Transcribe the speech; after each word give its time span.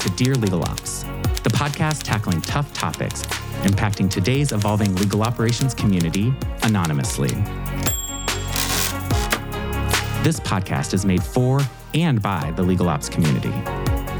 to 0.00 0.08
Dear 0.10 0.34
Legal 0.34 0.62
Ops, 0.62 1.02
the 1.42 1.50
podcast 1.50 2.04
tackling 2.04 2.40
tough 2.40 2.72
topics 2.72 3.22
impacting 3.64 4.10
today's 4.10 4.50
evolving 4.50 4.94
legal 4.94 5.22
operations 5.22 5.74
community 5.74 6.32
anonymously. 6.62 7.28
This 10.22 10.40
podcast 10.40 10.94
is 10.94 11.04
made 11.04 11.22
for 11.22 11.60
and 11.92 12.22
by 12.22 12.50
the 12.56 12.62
legal 12.62 12.88
ops 12.88 13.10
community. 13.10 13.52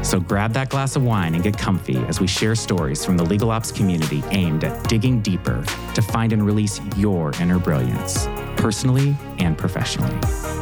So 0.03 0.19
grab 0.19 0.53
that 0.53 0.69
glass 0.69 0.95
of 0.95 1.03
wine 1.03 1.33
and 1.33 1.43
get 1.43 1.57
comfy 1.57 1.97
as 2.05 2.19
we 2.19 2.27
share 2.27 2.53
stories 2.53 3.03
from 3.03 3.17
the 3.17 3.23
legal 3.23 3.49
ops 3.49 3.71
community 3.71 4.23
aimed 4.29 4.63
at 4.63 4.87
digging 4.87 5.21
deeper 5.21 5.63
to 5.95 6.01
find 6.03 6.31
and 6.31 6.45
release 6.45 6.79
your 6.95 7.33
inner 7.41 7.57
brilliance, 7.57 8.27
personally 8.55 9.15
and 9.39 9.57
professionally. 9.57 10.60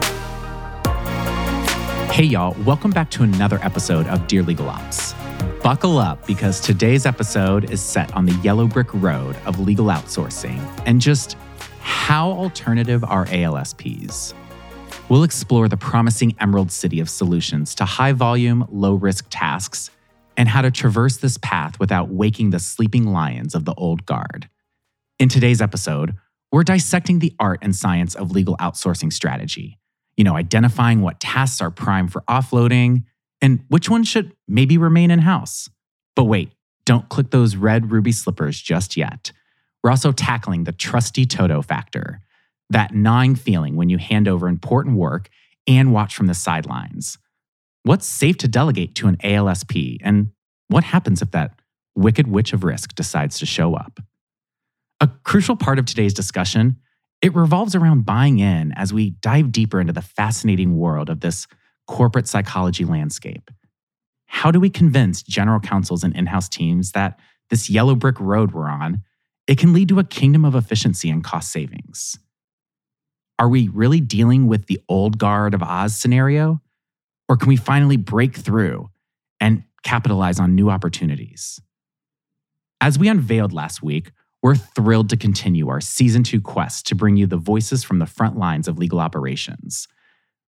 Hey, 2.19 2.25
y'all, 2.25 2.53
welcome 2.65 2.91
back 2.91 3.09
to 3.11 3.23
another 3.23 3.59
episode 3.61 4.05
of 4.07 4.27
Dear 4.27 4.43
Legal 4.43 4.67
Ops. 4.67 5.13
Buckle 5.63 5.97
up 5.97 6.27
because 6.27 6.59
today's 6.59 7.05
episode 7.05 7.71
is 7.71 7.81
set 7.81 8.13
on 8.13 8.25
the 8.25 8.33
yellow 8.43 8.67
brick 8.67 8.93
road 8.95 9.37
of 9.45 9.61
legal 9.61 9.85
outsourcing 9.85 10.59
and 10.85 10.99
just 10.99 11.37
how 11.79 12.29
alternative 12.29 13.05
are 13.05 13.25
ALSPs. 13.27 14.33
We'll 15.07 15.23
explore 15.23 15.69
the 15.69 15.77
promising 15.77 16.35
Emerald 16.41 16.73
City 16.73 16.99
of 16.99 17.09
solutions 17.09 17.73
to 17.75 17.85
high 17.85 18.11
volume, 18.11 18.67
low 18.69 18.95
risk 18.95 19.27
tasks 19.29 19.89
and 20.35 20.49
how 20.49 20.61
to 20.61 20.71
traverse 20.71 21.15
this 21.15 21.37
path 21.37 21.79
without 21.79 22.09
waking 22.09 22.49
the 22.49 22.59
sleeping 22.59 23.05
lions 23.05 23.55
of 23.55 23.63
the 23.63 23.73
old 23.75 24.05
guard. 24.05 24.49
In 25.19 25.29
today's 25.29 25.61
episode, 25.61 26.15
we're 26.51 26.63
dissecting 26.63 27.19
the 27.19 27.33
art 27.39 27.59
and 27.61 27.73
science 27.73 28.13
of 28.13 28.31
legal 28.31 28.57
outsourcing 28.57 29.13
strategy 29.13 29.78
you 30.19 30.25
know, 30.25 30.35
identifying 30.35 30.99
what 30.99 31.21
tasks 31.21 31.61
are 31.61 31.71
prime 31.71 32.09
for 32.09 32.25
offloading 32.29 33.05
and 33.41 33.63
which 33.69 33.89
ones 33.89 34.05
should 34.05 34.35
maybe 34.49 34.77
remain 34.77 35.11
in 35.11 35.19
house. 35.19 35.69
But 36.13 36.25
wait, 36.25 36.51
don't 36.85 37.07
click 37.07 37.31
those 37.31 37.55
red 37.55 37.89
ruby 37.89 38.11
slippers 38.11 38.59
just 38.59 38.97
yet. 38.97 39.31
We're 39.81 39.91
also 39.91 40.11
tackling 40.11 40.65
the 40.65 40.73
trusty 40.73 41.25
Toto 41.25 41.61
factor, 41.61 42.19
that 42.69 42.93
gnawing 42.93 43.35
feeling 43.35 43.77
when 43.77 43.87
you 43.87 43.97
hand 43.97 44.27
over 44.27 44.49
important 44.49 44.97
work 44.97 45.29
and 45.65 45.93
watch 45.93 46.13
from 46.13 46.27
the 46.27 46.33
sidelines. 46.33 47.17
What's 47.83 48.05
safe 48.05 48.35
to 48.39 48.49
delegate 48.49 48.95
to 48.95 49.07
an 49.07 49.15
ALSP, 49.23 49.99
and 50.03 50.31
what 50.67 50.83
happens 50.83 51.21
if 51.21 51.31
that 51.31 51.61
wicked 51.95 52.27
witch 52.27 52.51
of 52.51 52.65
risk 52.65 52.93
decides 52.93 53.39
to 53.39 53.45
show 53.45 53.73
up? 53.73 54.01
A 54.99 55.09
crucial 55.23 55.55
part 55.55 55.79
of 55.79 55.85
today's 55.85 56.13
discussion 56.13 56.75
it 57.21 57.35
revolves 57.35 57.75
around 57.75 58.05
buying 58.05 58.39
in 58.39 58.71
as 58.73 58.93
we 58.93 59.11
dive 59.11 59.51
deeper 59.51 59.81
into 59.81 59.93
the 59.93 60.01
fascinating 60.01 60.77
world 60.77 61.09
of 61.09 61.19
this 61.19 61.47
corporate 61.87 62.27
psychology 62.27 62.85
landscape. 62.85 63.51
How 64.27 64.51
do 64.51 64.59
we 64.59 64.69
convince 64.69 65.21
general 65.23 65.59
counsels 65.59 66.03
and 66.03 66.15
in 66.15 66.27
house 66.27 66.47
teams 66.47 66.91
that 66.91 67.19
this 67.49 67.69
yellow 67.69 67.95
brick 67.95 68.19
road 68.19 68.53
we're 68.53 68.69
on, 68.69 69.03
it 69.47 69.57
can 69.57 69.73
lead 69.73 69.89
to 69.89 69.99
a 69.99 70.03
kingdom 70.03 70.45
of 70.45 70.55
efficiency 70.55 71.09
and 71.09 71.23
cost 71.23 71.51
savings? 71.51 72.17
Are 73.39 73.49
we 73.49 73.69
really 73.69 73.99
dealing 74.01 74.47
with 74.47 74.67
the 74.67 74.79
old 74.87 75.17
guard 75.17 75.53
of 75.53 75.63
Oz 75.63 75.95
scenario? 75.95 76.61
Or 77.27 77.37
can 77.37 77.47
we 77.47 77.57
finally 77.57 77.97
break 77.97 78.35
through 78.35 78.89
and 79.39 79.63
capitalize 79.83 80.39
on 80.39 80.55
new 80.55 80.69
opportunities? 80.69 81.59
As 82.81 82.99
we 82.99 83.07
unveiled 83.07 83.51
last 83.51 83.81
week, 83.81 84.11
we're 84.41 84.55
thrilled 84.55 85.09
to 85.09 85.17
continue 85.17 85.69
our 85.69 85.81
season 85.81 86.23
two 86.23 86.41
quest 86.41 86.87
to 86.87 86.95
bring 86.95 87.17
you 87.17 87.27
the 87.27 87.37
voices 87.37 87.83
from 87.83 87.99
the 87.99 88.05
front 88.05 88.37
lines 88.37 88.67
of 88.67 88.77
legal 88.77 88.99
operations. 88.99 89.87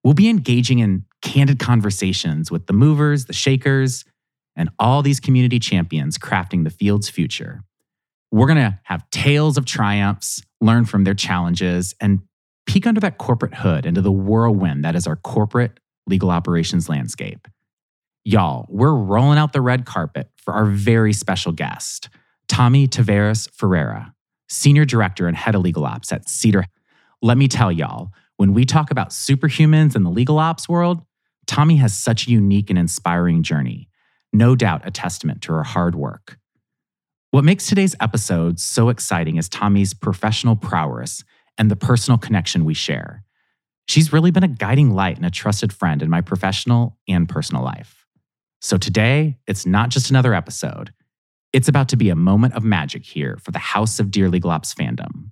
We'll 0.03 0.13
be 0.13 0.29
engaging 0.29 0.79
in 0.79 1.05
candid 1.21 1.59
conversations 1.59 2.49
with 2.49 2.67
the 2.67 2.73
movers, 2.73 3.25
the 3.25 3.33
shakers, 3.33 4.05
and 4.55 4.69
all 4.79 5.01
these 5.01 5.19
community 5.19 5.59
champions 5.59 6.17
crafting 6.17 6.63
the 6.63 6.69
field's 6.69 7.09
future. 7.09 7.63
We're 8.31 8.47
going 8.47 8.57
to 8.57 8.79
have 8.83 9.09
tales 9.11 9.57
of 9.57 9.65
triumphs, 9.65 10.41
learn 10.61 10.85
from 10.85 11.03
their 11.03 11.13
challenges, 11.13 11.93
and 11.99 12.21
peek 12.65 12.87
under 12.87 13.01
that 13.01 13.17
corporate 13.17 13.53
hood 13.53 13.85
into 13.85 14.01
the 14.01 14.11
whirlwind 14.11 14.85
that 14.85 14.95
is 14.95 15.05
our 15.05 15.17
corporate 15.17 15.79
legal 16.07 16.31
operations 16.31 16.87
landscape. 16.89 17.47
Y'all, 18.23 18.65
we're 18.69 18.93
rolling 18.93 19.37
out 19.37 19.51
the 19.51 19.61
red 19.61 19.85
carpet 19.85 20.29
for 20.37 20.53
our 20.53 20.65
very 20.65 21.11
special 21.11 21.51
guest. 21.51 22.09
Tommie 22.51 22.85
Tavares 22.85 23.49
Ferreira, 23.53 24.13
Senior 24.49 24.83
Director 24.83 25.25
and 25.25 25.37
Head 25.37 25.55
of 25.55 25.61
Legal 25.61 25.85
Ops 25.85 26.11
at 26.11 26.27
Cedar. 26.27 26.65
Let 27.21 27.37
me 27.37 27.47
tell 27.47 27.71
y'all, 27.71 28.11
when 28.35 28.53
we 28.53 28.65
talk 28.65 28.91
about 28.91 29.11
superhumans 29.11 29.95
in 29.95 30.03
the 30.03 30.09
legal 30.09 30.37
ops 30.37 30.67
world, 30.67 31.01
Tommie 31.47 31.77
has 31.77 31.93
such 31.93 32.27
a 32.27 32.29
unique 32.29 32.69
and 32.69 32.77
inspiring 32.77 33.41
journey, 33.41 33.87
no 34.33 34.53
doubt 34.57 34.85
a 34.85 34.91
testament 34.91 35.41
to 35.43 35.53
her 35.53 35.63
hard 35.63 35.95
work. 35.95 36.37
What 37.29 37.45
makes 37.45 37.67
today's 37.67 37.95
episode 38.01 38.59
so 38.59 38.89
exciting 38.89 39.37
is 39.37 39.47
Tommie's 39.47 39.93
professional 39.93 40.57
prowess 40.57 41.23
and 41.57 41.71
the 41.71 41.77
personal 41.77 42.17
connection 42.17 42.65
we 42.65 42.73
share. 42.73 43.23
She's 43.87 44.11
really 44.11 44.31
been 44.31 44.43
a 44.43 44.49
guiding 44.49 44.91
light 44.91 45.15
and 45.15 45.25
a 45.25 45.31
trusted 45.31 45.71
friend 45.71 46.01
in 46.01 46.09
my 46.09 46.19
professional 46.19 46.97
and 47.07 47.29
personal 47.29 47.63
life. 47.63 48.05
So 48.59 48.75
today, 48.75 49.37
it's 49.47 49.65
not 49.65 49.87
just 49.87 50.09
another 50.09 50.33
episode. 50.33 50.91
It's 51.53 51.67
about 51.67 51.89
to 51.89 51.97
be 51.97 52.09
a 52.09 52.15
moment 52.15 52.53
of 52.53 52.63
magic 52.63 53.03
here 53.03 53.37
for 53.41 53.51
the 53.51 53.59
House 53.59 53.99
of 53.99 54.09
Dear 54.09 54.29
Legal 54.29 54.51
Ops 54.51 54.73
fandom. 54.73 55.31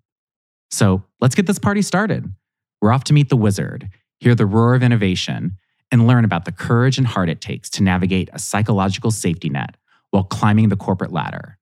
So 0.69 1.03
let's 1.22 1.34
get 1.34 1.47
this 1.47 1.59
party 1.59 1.81
started. 1.81 2.34
We're 2.81 2.91
off 2.91 3.06
to 3.06 3.13
meet 3.13 3.30
the 3.30 3.38
wizard, 3.38 3.90
hear 4.19 4.35
the 4.35 4.46
roar 4.46 4.75
of 4.75 4.84
innovation, 4.84 5.57
and 5.91 6.07
learn 6.07 6.25
about 6.25 6.44
the 6.46 6.52
courage 6.52 6.97
and 6.97 7.07
heart 7.07 7.30
it 7.30 7.40
takes 7.40 7.69
to 7.72 7.84
navigate 7.84 8.30
a 8.34 8.40
psychological 8.40 9.12
safety 9.12 9.50
net 9.50 9.78
while 10.12 10.25
climbing 10.25 10.69
the 10.69 10.75
corporate 10.75 11.13
ladder. 11.13 11.57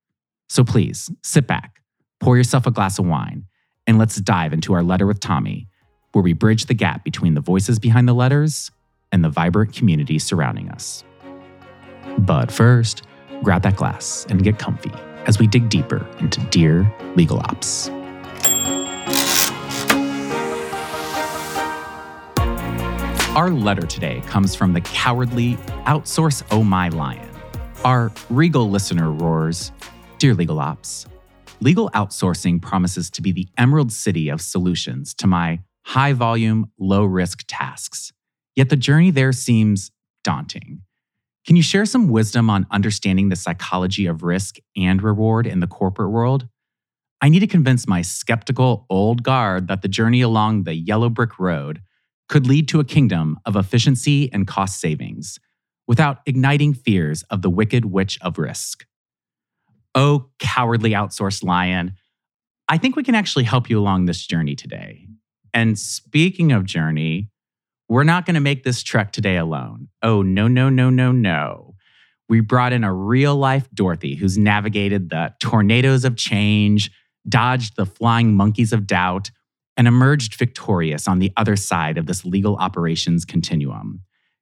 So 0.50 0.63
please 0.63 1.12
sit 1.24 1.45
back, 1.45 1.81
pour 2.19 2.35
yourself 2.35 2.66
a 2.66 2.72
glass 2.72 2.97
of 2.97 3.06
wine, 3.06 3.45
and 3.85 4.00
let's 4.00 4.16
dive 4.16 4.53
into 4.53 4.74
our 4.74 4.84
letter 4.84 5.06
with 5.06 5.19
Tommie, 5.19 5.68
where 6.13 6.24
we 6.24 6.34
bridge 6.34 6.66
the 6.66 6.74
gap 6.74 7.03
between 7.03 7.35
the 7.35 7.41
voices 7.41 7.78
behind 7.78 8.07
the 8.07 8.13
letters 8.13 8.72
and 9.12 9.24
the 9.24 9.29
vibrant 9.29 9.74
community 9.74 10.18
surrounding 10.18 10.69
us. 10.69 11.03
But 12.18 12.51
first, 12.51 13.03
grab 13.43 13.61
that 13.63 13.75
glass 13.75 14.25
and 14.29 14.43
get 14.43 14.59
comfy 14.59 14.91
as 15.25 15.39
we 15.39 15.47
dig 15.47 15.69
deeper 15.69 16.07
into 16.19 16.39
Dear 16.49 16.91
Legal 17.15 17.39
Ops. 17.39 17.89
Our 23.35 23.51
letter 23.51 23.85
today 23.85 24.21
comes 24.25 24.55
from 24.55 24.73
the 24.73 24.81
cowardly 24.81 25.55
Outsource 25.85 26.41
Oh 26.49 26.63
My 26.63 26.89
Lion. 26.89 27.29
Our 27.85 28.11
regal 28.29 28.69
listener 28.69 29.11
roars 29.11 29.71
Dear 30.17 30.33
Legal 30.33 30.59
Ops, 30.59 31.05
legal 31.59 31.91
outsourcing 31.91 32.59
promises 32.61 33.11
to 33.11 33.21
be 33.21 33.31
the 33.31 33.47
emerald 33.57 33.91
city 33.91 34.29
of 34.29 34.41
solutions 34.41 35.13
to 35.15 35.27
my 35.27 35.59
high 35.85 36.13
volume, 36.13 36.71
low 36.79 37.05
risk 37.05 37.43
tasks. 37.47 38.11
Yet 38.55 38.69
the 38.69 38.75
journey 38.75 39.11
there 39.11 39.31
seems 39.31 39.91
daunting. 40.23 40.81
Can 41.47 41.55
you 41.55 41.63
share 41.63 41.85
some 41.85 42.09
wisdom 42.09 42.49
on 42.49 42.67
understanding 42.71 43.29
the 43.29 43.37
psychology 43.37 44.05
of 44.05 44.21
risk 44.21 44.57
and 44.75 45.01
reward 45.01 45.47
in 45.47 45.61
the 45.61 45.67
corporate 45.67 46.11
world? 46.11 46.49
I 47.21 47.29
need 47.29 47.39
to 47.39 47.47
convince 47.47 47.87
my 47.87 48.01
skeptical 48.01 48.85
old 48.89 49.23
guard 49.23 49.69
that 49.69 49.81
the 49.81 49.87
journey 49.87 50.19
along 50.19 50.63
the 50.63 50.73
yellow 50.75 51.09
brick 51.09 51.39
road 51.39 51.81
could 52.27 52.45
lead 52.45 52.67
to 52.67 52.81
a 52.81 52.83
kingdom 52.83 53.39
of 53.45 53.55
efficiency 53.55 54.29
and 54.33 54.45
cost 54.45 54.81
savings 54.81 55.39
without 55.87 56.19
igniting 56.25 56.73
fears 56.73 57.23
of 57.29 57.43
the 57.43 57.49
wicked 57.49 57.85
witch 57.85 58.19
of 58.21 58.37
risk. 58.37 58.85
Oh, 59.95 60.29
cowardly 60.39 60.91
outsourced 60.91 61.45
lion, 61.45 61.93
I 62.67 62.77
think 62.77 62.97
we 62.97 63.03
can 63.03 63.15
actually 63.15 63.45
help 63.45 63.69
you 63.69 63.79
along 63.79 64.05
this 64.05 64.27
journey 64.27 64.55
today. 64.55 65.07
And 65.53 65.79
speaking 65.79 66.51
of 66.51 66.65
journey, 66.65 67.29
we're 67.89 68.04
not 68.04 68.25
going 68.25 68.36
to 68.36 68.42
make 68.42 68.63
this 68.63 68.84
trek 68.84 69.12
today 69.12 69.38
alone. 69.38 69.88
Oh, 70.01 70.22
no, 70.22 70.48
no, 70.48 70.69
no, 70.69 70.89
no, 70.89 71.12
no. 71.12 71.75
We 72.30 72.42
brought 72.42 72.74
in 72.74 72.84
a 72.84 72.94
real 72.94 73.36
life 73.36 73.69
Dorothy 73.74 74.16
who's 74.16 74.38
navigated 74.38 75.10
the 75.10 75.34
tornadoes 75.39 76.04
of 76.04 76.18
change, 76.18 76.92
dodged 77.28 77.78
the 77.78 77.86
flying 77.86 78.36
monkeys 78.36 78.74
of 78.74 78.86
doubt, 78.86 79.31
and 79.78 79.88
emerged 79.88 80.36
victorious 80.36 81.07
on 81.07 81.19
the 81.19 81.31
other 81.38 81.56
side 81.56 81.98
of 81.98 82.07
this 82.07 82.25
legal 82.25 82.57
operations 82.57 83.24
continuum. 83.24 84.01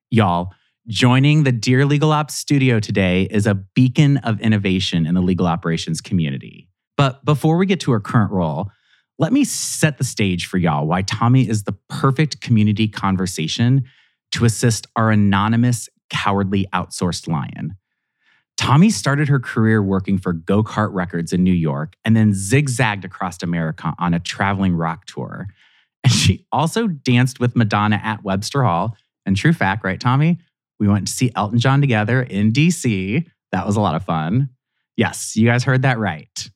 Y'all, 0.09 0.53
joining 0.87 1.43
the 1.43 1.51
Dear 1.51 1.85
Legal 1.85 2.11
Ops 2.11 2.33
studio 2.33 2.79
today 2.79 3.23
is 3.29 3.45
a 3.45 3.53
beacon 3.53 4.17
of 4.17 4.39
innovation 4.39 5.05
in 5.05 5.13
the 5.13 5.21
legal 5.21 5.45
operations 5.45 6.01
community. 6.01 6.69
But 6.97 7.23
before 7.25 7.57
we 7.57 7.65
get 7.65 7.81
to 7.81 7.91
her 7.91 7.99
current 7.99 8.31
role, 8.31 8.71
let 9.17 9.31
me 9.31 9.43
set 9.43 9.97
the 9.97 10.03
stage 10.03 10.45
for 10.45 10.57
y'all 10.57 10.87
why 10.87 11.01
Tommie 11.01 11.47
is 11.47 11.63
the 11.63 11.75
perfect 11.89 12.41
community 12.41 12.87
conversation 12.87 13.85
to 14.33 14.45
assist 14.45 14.87
our 14.95 15.11
anonymous, 15.11 15.87
cowardly 16.09 16.67
outsourced 16.73 17.27
lion. 17.27 17.75
Tommie 18.57 18.89
started 18.89 19.27
her 19.27 19.39
career 19.39 19.81
working 19.81 20.17
for 20.17 20.33
Go 20.33 20.63
Kart 20.63 20.93
Records 20.93 21.33
in 21.33 21.43
New 21.43 21.53
York 21.53 21.95
and 22.05 22.15
then 22.15 22.33
zigzagged 22.33 23.05
across 23.05 23.43
America 23.43 23.93
on 23.99 24.13
a 24.13 24.19
traveling 24.19 24.75
rock 24.75 25.05
tour. 25.05 25.47
And 26.03 26.13
she 26.13 26.45
also 26.51 26.87
danced 26.87 27.39
with 27.39 27.55
Madonna 27.55 27.99
at 28.03 28.23
Webster 28.23 28.63
Hall. 28.63 28.95
And 29.25 29.35
true 29.35 29.53
fact, 29.53 29.83
right, 29.83 29.99
Tommy? 29.99 30.39
We 30.79 30.87
went 30.87 31.07
to 31.07 31.13
see 31.13 31.31
Elton 31.35 31.59
John 31.59 31.81
together 31.81 32.21
in 32.21 32.51
DC. 32.51 33.25
That 33.51 33.65
was 33.65 33.75
a 33.75 33.81
lot 33.81 33.95
of 33.95 34.05
fun. 34.05 34.49
Yes, 34.97 35.35
you 35.35 35.47
guys 35.47 35.63
heard 35.63 35.81
that 35.81 35.99
right. 35.99 36.49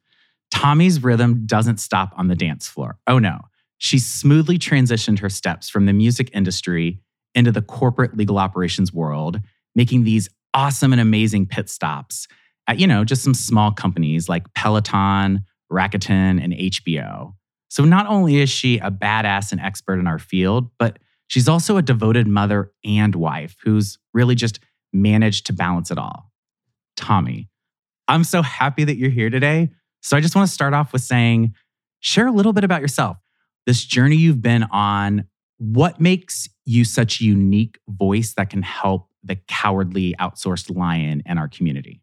Tommie's 0.51 1.04
rhythm 1.04 1.46
doesn't 1.46 1.80
stop 1.80 2.13
on 2.18 2.28
the 2.28 2.36
dance 2.36 2.68
floor. 2.68 2.98
Oh 3.07 3.19
no. 3.19 3.40
She 3.78 3.98
smoothly 3.98 4.60
transitioned 4.60 5.19
her 5.19 5.30
steps 5.30 5.69
from 5.69 5.86
the 5.86 5.94
music 5.94 6.30
industry 6.34 7.00
into 7.34 7.51
the 7.51 7.62
corporate 7.62 8.18
legal 8.18 8.38
operations 8.38 8.92
world, 8.92 9.40
making 9.75 10.04
these 10.04 10.28
awesome 10.54 10.92
and 10.92 11.01
amazing 11.01 11.46
pit 11.46 11.69
stops 11.69 12.28
at, 12.68 12.80
you 12.80 12.88
know, 12.88 13.06
just 13.06 13.24
some 13.24 13.34
small 13.34 13.72
companies 13.72 14.28
like 14.28 14.54
Peloton, 14.54 15.46
Rakuten, 15.72 16.44
and 16.44 16.54
HBO. 16.54 17.34
So 17.69 17.86
not 17.86 18.07
only 18.07 18.38
is 18.38 18.50
she 18.50 18.80
a 18.80 18.92
badass 18.92 19.52
and 19.52 19.62
expert 19.62 20.00
in 20.00 20.07
our 20.07 20.19
field, 20.19 20.69
but 20.78 21.00
she's 21.28 21.48
also 21.48 21.78
a 21.78 21.81
devoted 21.81 22.28
mother 22.28 22.72
and 22.84 23.16
wife 23.16 23.56
who's 23.63 23.98
really 24.13 24.36
just 24.36 24.60
managed 24.92 25.45
to 25.45 25.54
balance 25.54 25.92
it 25.92 25.98
all. 25.98 26.31
Tommie, 26.98 27.48
I'm 28.07 28.24
so 28.24 28.42
happy 28.42 28.84
that 28.84 28.98
you're 28.98 29.12
here 29.12 29.30
today. 29.30 29.69
So 30.01 30.18
I 30.18 30.22
just 30.22 30.36
want 30.36 30.48
to 30.48 30.54
start 30.54 30.74
off 30.74 30.94
with 30.94 31.01
saying, 31.01 31.54
share 32.00 32.28
a 32.28 32.31
little 32.31 32.54
bit 32.54 32.63
about 32.63 32.81
yourself, 32.81 33.18
this 33.66 33.84
journey 33.84 34.16
you've 34.16 34.42
been 34.42 34.63
on. 34.63 35.25
What 35.57 36.00
makes 36.00 36.48
you 36.66 36.86
such 36.86 37.19
a 37.19 37.25
unique 37.25 37.80
voice 37.90 38.34
that 38.38 38.50
can 38.50 38.62
help 38.62 39.10
the 39.24 39.36
cowardly 39.48 40.16
outsourced 40.19 40.74
lion 40.74 41.22
in 41.25 41.38
our 41.38 41.50
community? 41.50 42.01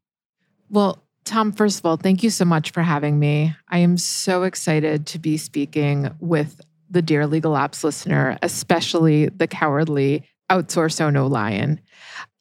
Well, 0.68 1.02
Tom, 1.24 1.52
first 1.52 1.78
of 1.78 1.86
all, 1.86 1.96
thank 1.96 2.22
you 2.22 2.30
so 2.30 2.44
much 2.44 2.70
for 2.70 2.82
having 2.82 3.18
me. 3.18 3.54
I 3.68 3.78
am 3.78 3.96
so 3.96 4.42
excited 4.42 5.06
to 5.06 5.18
be 5.18 5.36
speaking 5.36 6.10
with 6.20 6.60
the 6.88 7.02
Dear 7.02 7.26
Legal 7.26 7.56
Ops 7.56 7.82
listener, 7.82 8.38
especially 8.42 9.28
the 9.28 9.48
cowardly 9.48 10.24
outsource 10.50 11.00
Ono 11.00 11.26
lion. 11.26 11.80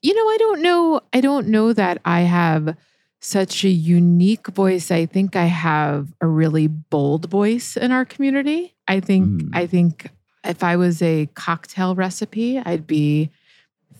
You 0.01 0.13
know, 0.13 0.29
I 0.29 0.37
don't 0.37 0.61
know, 0.61 1.01
I 1.13 1.21
don't 1.21 1.47
know 1.47 1.73
that 1.73 1.99
I 2.05 2.21
have 2.21 2.77
such 3.25 3.63
a 3.63 3.69
unique 3.69 4.47
voice. 4.47 4.91
I 4.91 5.07
think 5.07 5.35
I 5.35 5.45
have 5.45 6.13
a 6.21 6.27
really 6.27 6.67
bold 6.67 7.27
voice 7.29 7.75
in 7.75 7.91
our 7.91 8.05
community. 8.05 8.75
I 8.87 8.99
think 8.99 9.25
mm. 9.25 9.49
I 9.53 9.65
think 9.65 10.11
if 10.43 10.63
I 10.63 10.75
was 10.75 11.01
a 11.01 11.27
cocktail 11.33 11.95
recipe, 11.95 12.59
I'd 12.59 12.85
be 12.85 13.31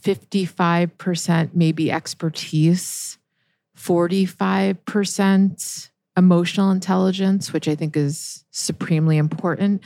55% 0.03 1.55
maybe 1.55 1.91
expertise, 1.91 3.17
45% 3.75 5.89
emotional 6.15 6.69
intelligence, 6.69 7.51
which 7.51 7.67
I 7.67 7.73
think 7.73 7.97
is 7.97 8.45
supremely 8.51 9.17
important, 9.17 9.81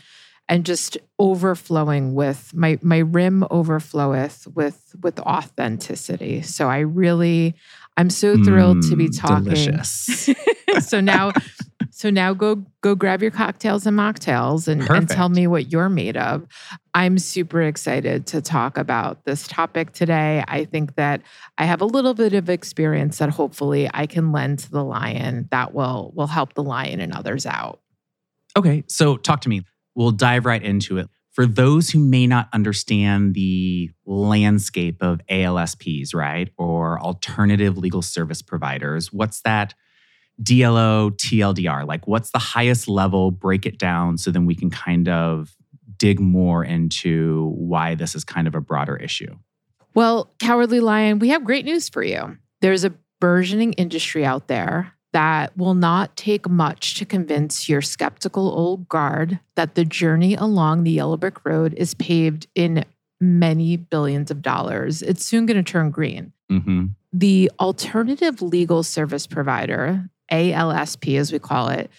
and 0.50 0.66
just 0.66 0.98
overflowing 1.18 2.14
with 2.14 2.54
my 2.54 2.78
my 2.82 2.98
rim 2.98 3.46
overfloweth 3.50 4.54
with 4.54 4.94
with 5.02 5.18
authenticity. 5.22 6.42
So 6.42 6.70
I 6.70 6.80
really 6.80 7.56
I'm 8.00 8.10
so 8.10 8.42
thrilled 8.42 8.78
mm, 8.78 8.90
to 8.92 8.96
be 8.96 9.10
mm, 9.10 9.20
talking. 9.20 9.84
so 10.82 11.02
now 11.02 11.34
so 11.92 12.10
now 12.10 12.34
go 12.34 12.64
go 12.80 12.96
grab 12.96 13.22
your 13.22 13.30
cocktails 13.30 13.86
and 13.86 13.98
mocktails 13.98 14.70
and, 14.70 14.90
and 14.90 15.10
tell 15.10 15.28
me 15.28 15.48
what 15.48 15.70
you're 15.70 15.90
made 15.90 16.16
of. 16.16 16.48
I'm 16.94 17.18
super 17.18 17.62
excited 17.62 18.26
to 18.28 18.42
talk 18.42 18.78
about 18.78 19.26
this 19.26 19.50
topic 19.50 19.92
today. 19.92 20.46
I 20.48 20.64
think 20.64 20.96
that 20.96 21.24
I 21.58 21.66
have 21.66 21.82
a 21.82 21.86
little 21.86 22.14
bit 22.14 22.34
of 22.34 22.50
experience 22.50 23.18
that 23.18 23.32
hopefully 23.32 23.90
I 23.94 24.06
can 24.06 24.32
lend 24.32 24.60
to 24.60 24.72
the 24.72 24.84
lion 24.84 25.50
that 25.52 25.74
will 25.74 26.14
will 26.16 26.28
help 26.28 26.54
the 26.54 26.64
lion 26.64 27.02
and 27.02 27.12
others 27.12 27.46
out. 27.46 27.82
Okay, 28.56 28.86
so 28.88 29.18
talk 29.18 29.42
to 29.42 29.50
me. 29.50 29.64
We'll 29.94 30.12
dive 30.12 30.46
right 30.46 30.64
into 30.64 31.00
it 31.00 31.10
for 31.40 31.46
those 31.46 31.90
who 31.90 32.00
may 32.00 32.28
not 32.28 32.50
understand 32.52 33.34
the 33.34 33.90
landscape 34.06 35.02
of 35.02 35.22
ALSPs, 35.32 36.14
right, 36.14 36.52
or 36.58 37.00
alternative 37.00 37.78
legal 37.78 38.02
service 38.02 38.42
providers, 38.42 39.14
what's 39.14 39.40
that 39.44 39.74
DLO, 40.44 41.12
TLDR? 41.12 41.88
Like, 41.88 42.06
what's 42.10 42.32
the 42.32 42.40
highest 42.40 42.90
level? 42.90 43.32
Break 43.32 43.66
it 43.66 43.80
down 43.80 44.18
so 44.18 44.32
then 44.32 44.48
we 44.48 44.54
can 44.54 44.70
kind 44.70 45.08
of 45.08 45.56
dig 45.96 46.20
more 46.20 46.66
into 46.66 47.54
why 47.56 47.96
this 47.96 48.16
is 48.16 48.26
kind 48.26 48.46
of 48.46 48.54
a 48.54 48.60
broader 48.60 48.98
issue. 48.98 49.34
Well, 49.96 50.34
Cowardly 50.40 50.82
Lion, 50.82 51.20
we 51.20 51.30
have 51.30 51.46
great 51.46 51.64
news 51.64 51.88
for 51.88 52.04
you. 52.04 52.38
There's 52.60 52.84
a 52.84 52.94
burgeoning 53.22 53.72
industry 53.74 54.26
out 54.26 54.50
there 54.50 54.92
that 55.12 55.58
will 55.58 55.74
not 55.74 56.16
take 56.16 56.48
much 56.48 56.96
to 56.96 57.06
convince 57.06 57.68
your 57.68 57.82
skeptical 57.82 58.50
old 58.50 58.88
guard 58.88 59.40
that 59.56 59.76
the 59.76 59.86
journey 59.86 60.36
along 60.36 60.84
the 60.84 60.92
yellow 60.92 61.18
brick 61.18 61.44
road 61.46 61.74
is 61.76 61.94
paved 61.96 62.48
in 62.56 62.86
many 63.20 63.76
billions 63.76 64.32
of 64.32 64.42
dollars. 64.42 65.02
It's 65.02 65.26
soon 65.26 65.46
going 65.46 65.64
to 65.64 65.72
turn 65.72 65.92
green. 65.92 66.32
Mm-hmm. 66.52 66.86
The 67.12 67.52
alternative 67.60 68.42
legal 68.42 68.84
service 68.84 69.26
provider, 69.26 70.10
ALSP 70.32 71.18
as 71.18 71.32
we 71.32 71.40
call 71.40 71.70
it, 71.70 71.90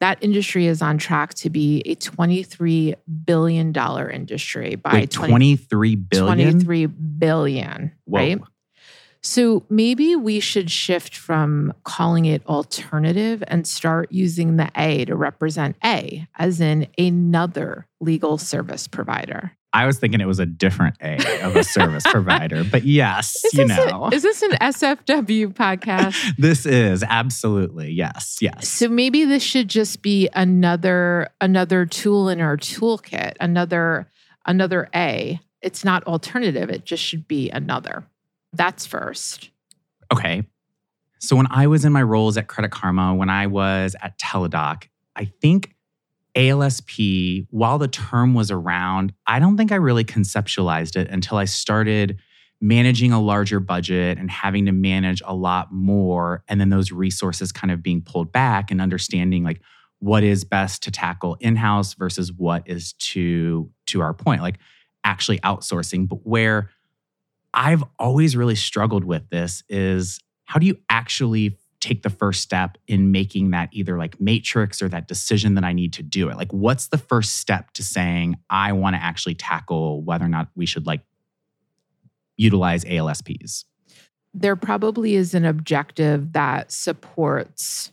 that 0.00 0.18
industry 0.22 0.66
is 0.66 0.80
on 0.80 0.96
track 0.96 1.34
to 1.34 1.50
be 1.50 1.82
a 1.84 1.94
$23 1.96 2.94
billion 3.24 3.76
industry 3.76 4.76
by 4.76 4.92
Wait, 4.92 5.10
20, 5.10 5.30
23 5.30 5.96
billion? 5.96 6.50
23 6.52 6.86
billion, 6.86 7.92
Whoa. 8.04 8.18
right? 8.18 8.40
So 9.22 9.64
maybe 9.68 10.16
we 10.16 10.40
should 10.40 10.70
shift 10.70 11.14
from 11.14 11.74
calling 11.84 12.24
it 12.24 12.44
alternative 12.46 13.44
and 13.46 13.66
start 13.66 14.10
using 14.10 14.56
the 14.56 14.70
A 14.76 15.04
to 15.04 15.14
represent 15.14 15.76
A, 15.84 16.26
as 16.38 16.60
in 16.60 16.86
another 16.96 17.86
legal 18.00 18.38
service 18.38 18.88
provider. 18.88 19.52
I 19.72 19.86
was 19.86 19.98
thinking 19.98 20.20
it 20.20 20.26
was 20.26 20.40
a 20.40 20.46
different 20.46 20.96
A 21.00 21.42
of 21.42 21.54
a 21.54 21.62
service 21.62 22.02
provider, 22.10 22.64
but 22.64 22.84
yes, 22.84 23.44
you 23.52 23.66
know. 23.66 24.08
A, 24.10 24.14
is 24.14 24.22
this 24.22 24.42
an 24.42 24.52
SFW 24.52 25.54
podcast? 25.54 26.16
this 26.38 26.66
is 26.66 27.04
absolutely 27.04 27.92
yes, 27.92 28.38
yes. 28.40 28.68
So 28.68 28.88
maybe 28.88 29.24
this 29.24 29.42
should 29.42 29.68
just 29.68 30.02
be 30.02 30.28
another 30.32 31.28
another 31.40 31.86
tool 31.86 32.28
in 32.28 32.40
our 32.40 32.56
toolkit, 32.56 33.34
another 33.38 34.10
another 34.44 34.88
A. 34.94 35.38
It's 35.62 35.84
not 35.84 36.04
alternative; 36.04 36.70
it 36.70 36.84
just 36.84 37.04
should 37.04 37.28
be 37.28 37.50
another. 37.50 38.06
That's 38.52 38.86
first. 38.86 39.50
Okay. 40.12 40.44
So 41.18 41.36
when 41.36 41.46
I 41.50 41.66
was 41.66 41.84
in 41.84 41.92
my 41.92 42.02
roles 42.02 42.36
at 42.36 42.48
Credit 42.48 42.70
Karma, 42.70 43.14
when 43.14 43.30
I 43.30 43.46
was 43.46 43.94
at 44.00 44.18
Teladoc, 44.18 44.88
I 45.14 45.26
think 45.40 45.74
ALSP, 46.34 47.46
while 47.50 47.78
the 47.78 47.88
term 47.88 48.34
was 48.34 48.50
around, 48.50 49.12
I 49.26 49.38
don't 49.38 49.56
think 49.56 49.72
I 49.72 49.76
really 49.76 50.04
conceptualized 50.04 50.96
it 50.96 51.08
until 51.08 51.36
I 51.36 51.44
started 51.44 52.18
managing 52.60 53.12
a 53.12 53.20
larger 53.20 53.58
budget 53.58 54.18
and 54.18 54.30
having 54.30 54.66
to 54.66 54.72
manage 54.72 55.22
a 55.24 55.34
lot 55.34 55.72
more. 55.72 56.44
And 56.48 56.60
then 56.60 56.68
those 56.68 56.92
resources 56.92 57.52
kind 57.52 57.70
of 57.70 57.82
being 57.82 58.02
pulled 58.02 58.32
back 58.32 58.70
and 58.70 58.80
understanding 58.80 59.44
like 59.44 59.60
what 59.98 60.22
is 60.22 60.44
best 60.44 60.82
to 60.84 60.90
tackle 60.90 61.36
in-house 61.40 61.94
versus 61.94 62.32
what 62.32 62.62
is 62.66 62.94
to 62.94 63.70
to 63.86 64.00
our 64.00 64.14
point, 64.14 64.42
like 64.42 64.58
actually 65.04 65.38
outsourcing, 65.40 66.08
but 66.08 66.26
where 66.26 66.70
I've 67.52 67.82
always 67.98 68.36
really 68.36 68.54
struggled 68.54 69.04
with 69.04 69.28
this 69.30 69.62
is 69.68 70.20
how 70.44 70.58
do 70.58 70.66
you 70.66 70.76
actually 70.88 71.58
take 71.80 72.02
the 72.02 72.10
first 72.10 72.42
step 72.42 72.76
in 72.86 73.10
making 73.10 73.50
that 73.50 73.70
either 73.72 73.96
like 73.96 74.20
matrix 74.20 74.82
or 74.82 74.88
that 74.88 75.08
decision 75.08 75.54
that 75.54 75.64
I 75.64 75.72
need 75.72 75.94
to 75.94 76.02
do 76.02 76.28
it? 76.28 76.36
Like, 76.36 76.52
what's 76.52 76.88
the 76.88 76.98
first 76.98 77.38
step 77.38 77.72
to 77.72 77.82
saying, 77.82 78.36
I 78.50 78.72
want 78.72 78.96
to 78.96 79.02
actually 79.02 79.34
tackle 79.34 80.02
whether 80.02 80.24
or 80.24 80.28
not 80.28 80.48
we 80.54 80.66
should 80.66 80.86
like 80.86 81.00
utilize 82.36 82.84
ALSPs? 82.84 83.64
There 84.32 84.56
probably 84.56 85.16
is 85.16 85.34
an 85.34 85.44
objective 85.44 86.32
that 86.34 86.70
supports 86.70 87.92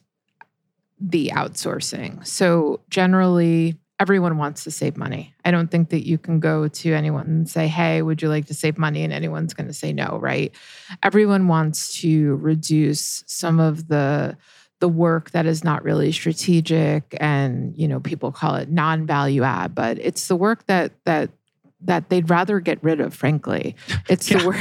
the 1.00 1.32
outsourcing. 1.34 2.26
So, 2.28 2.82
generally, 2.90 3.78
everyone 4.00 4.38
wants 4.38 4.64
to 4.64 4.72
save 4.72 4.96
money. 4.98 5.34
I 5.44 5.52
don't 5.52 5.70
think 5.70 5.90
that 5.90 6.06
you 6.06 6.18
can 6.18 6.40
go 6.40 6.68
to 6.68 6.94
anyone 6.94 7.26
and 7.26 7.50
say, 7.50 7.68
Hey, 7.68 8.02
would 8.02 8.22
you 8.22 8.30
like 8.30 8.46
to 8.48 8.54
save 8.54 8.78
money? 8.78 9.04
And 9.04 9.12
anyone's 9.12 9.54
going 9.54 9.68
to 9.68 9.74
say 9.74 9.92
no, 9.94 10.20
right? 10.22 10.54
Everyone 11.04 11.48
wants 11.48 12.00
to 12.02 12.36
reduce 12.36 13.24
some 13.28 13.60
of 13.60 13.88
the 13.88 14.38
the 14.80 14.88
work 14.88 15.32
that 15.32 15.48
is 15.48 15.64
not 15.64 15.84
really 15.84 16.12
strategic 16.12 17.18
and 17.20 17.76
you 17.76 17.88
know 17.88 18.00
people 18.00 18.32
call 18.32 18.54
it 18.54 18.70
non-value 18.70 19.42
add 19.42 19.74
but 19.74 19.98
it's 19.98 20.28
the 20.28 20.36
work 20.36 20.68
that 20.68 20.92
that 21.04 21.32
that 21.82 22.10
they'd 22.10 22.30
rather 22.30 22.60
get 22.60 22.78
rid 22.84 23.02
of 23.02 23.12
frankly 23.12 23.76
it's 24.08 24.30
yeah. 24.30 24.38
the 24.44 24.46
work 24.46 24.58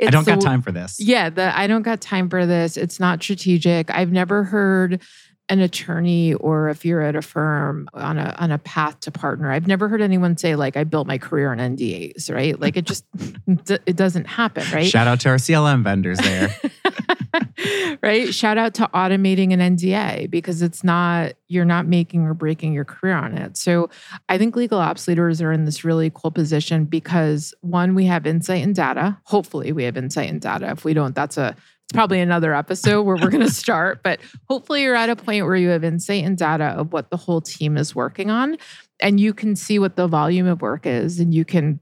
I 0.00 0.10
don't 0.10 0.26
got 0.26 0.40
time 0.40 0.62
for 0.62 0.72
this. 0.72 1.00
Yeah, 1.00 1.30
the 1.30 1.56
I 1.56 1.66
don't 1.66 1.82
got 1.82 2.00
time 2.00 2.28
for 2.28 2.46
this. 2.46 2.76
It's 2.76 3.00
not 3.00 3.22
strategic. 3.22 3.90
I've 3.90 4.12
never 4.12 4.44
heard 4.44 5.02
an 5.50 5.60
attorney 5.60 6.34
or 6.34 6.68
if 6.68 6.84
you're 6.84 7.00
at 7.00 7.16
a 7.16 7.22
firm 7.22 7.88
on 7.94 8.18
a 8.18 8.34
on 8.38 8.50
a 8.50 8.58
path 8.58 9.00
to 9.00 9.10
partner 9.10 9.50
i've 9.50 9.66
never 9.66 9.88
heard 9.88 10.02
anyone 10.02 10.36
say 10.36 10.56
like 10.56 10.76
i 10.76 10.84
built 10.84 11.06
my 11.06 11.18
career 11.18 11.50
on 11.50 11.58
ndas 11.58 12.32
right 12.32 12.60
like 12.60 12.76
it 12.76 12.84
just 12.84 13.04
it 13.46 13.96
doesn't 13.96 14.26
happen 14.26 14.64
right 14.72 14.86
shout 14.86 15.06
out 15.06 15.20
to 15.20 15.28
our 15.28 15.36
clm 15.36 15.82
vendors 15.82 16.18
there 16.18 16.54
right? 18.02 18.32
Shout 18.32 18.58
out 18.58 18.74
to 18.74 18.88
automating 18.94 19.52
an 19.52 19.76
NDA 19.76 20.30
because 20.30 20.62
it's 20.62 20.84
not, 20.84 21.32
you're 21.48 21.64
not 21.64 21.86
making 21.86 22.22
or 22.22 22.34
breaking 22.34 22.72
your 22.72 22.84
career 22.84 23.14
on 23.16 23.36
it. 23.36 23.56
So 23.56 23.90
I 24.28 24.38
think 24.38 24.56
legal 24.56 24.78
ops 24.78 25.08
leaders 25.08 25.40
are 25.42 25.52
in 25.52 25.64
this 25.64 25.84
really 25.84 26.10
cool 26.14 26.30
position 26.30 26.84
because 26.84 27.54
one, 27.60 27.94
we 27.94 28.06
have 28.06 28.26
insight 28.26 28.62
and 28.62 28.74
data. 28.74 29.18
Hopefully, 29.24 29.72
we 29.72 29.84
have 29.84 29.96
insight 29.96 30.30
and 30.30 30.40
data. 30.40 30.70
If 30.70 30.84
we 30.84 30.94
don't, 30.94 31.14
that's 31.14 31.36
a 31.36 31.56
it's 31.88 31.96
probably 31.96 32.20
another 32.20 32.54
episode 32.54 33.04
where 33.04 33.16
we're 33.16 33.30
going 33.30 33.46
to 33.46 33.50
start, 33.50 34.02
but 34.02 34.20
hopefully 34.46 34.82
you're 34.82 34.94
at 34.94 35.08
a 35.08 35.16
point 35.16 35.46
where 35.46 35.56
you 35.56 35.70
have 35.70 35.84
insight 35.84 36.22
and 36.22 36.36
data 36.36 36.66
of 36.66 36.92
what 36.92 37.08
the 37.08 37.16
whole 37.16 37.40
team 37.40 37.78
is 37.78 37.94
working 37.94 38.30
on 38.30 38.58
and 39.00 39.18
you 39.18 39.32
can 39.32 39.56
see 39.56 39.78
what 39.78 39.96
the 39.96 40.06
volume 40.06 40.46
of 40.46 40.60
work 40.60 40.84
is 40.84 41.18
and 41.18 41.32
you 41.32 41.46
can 41.46 41.80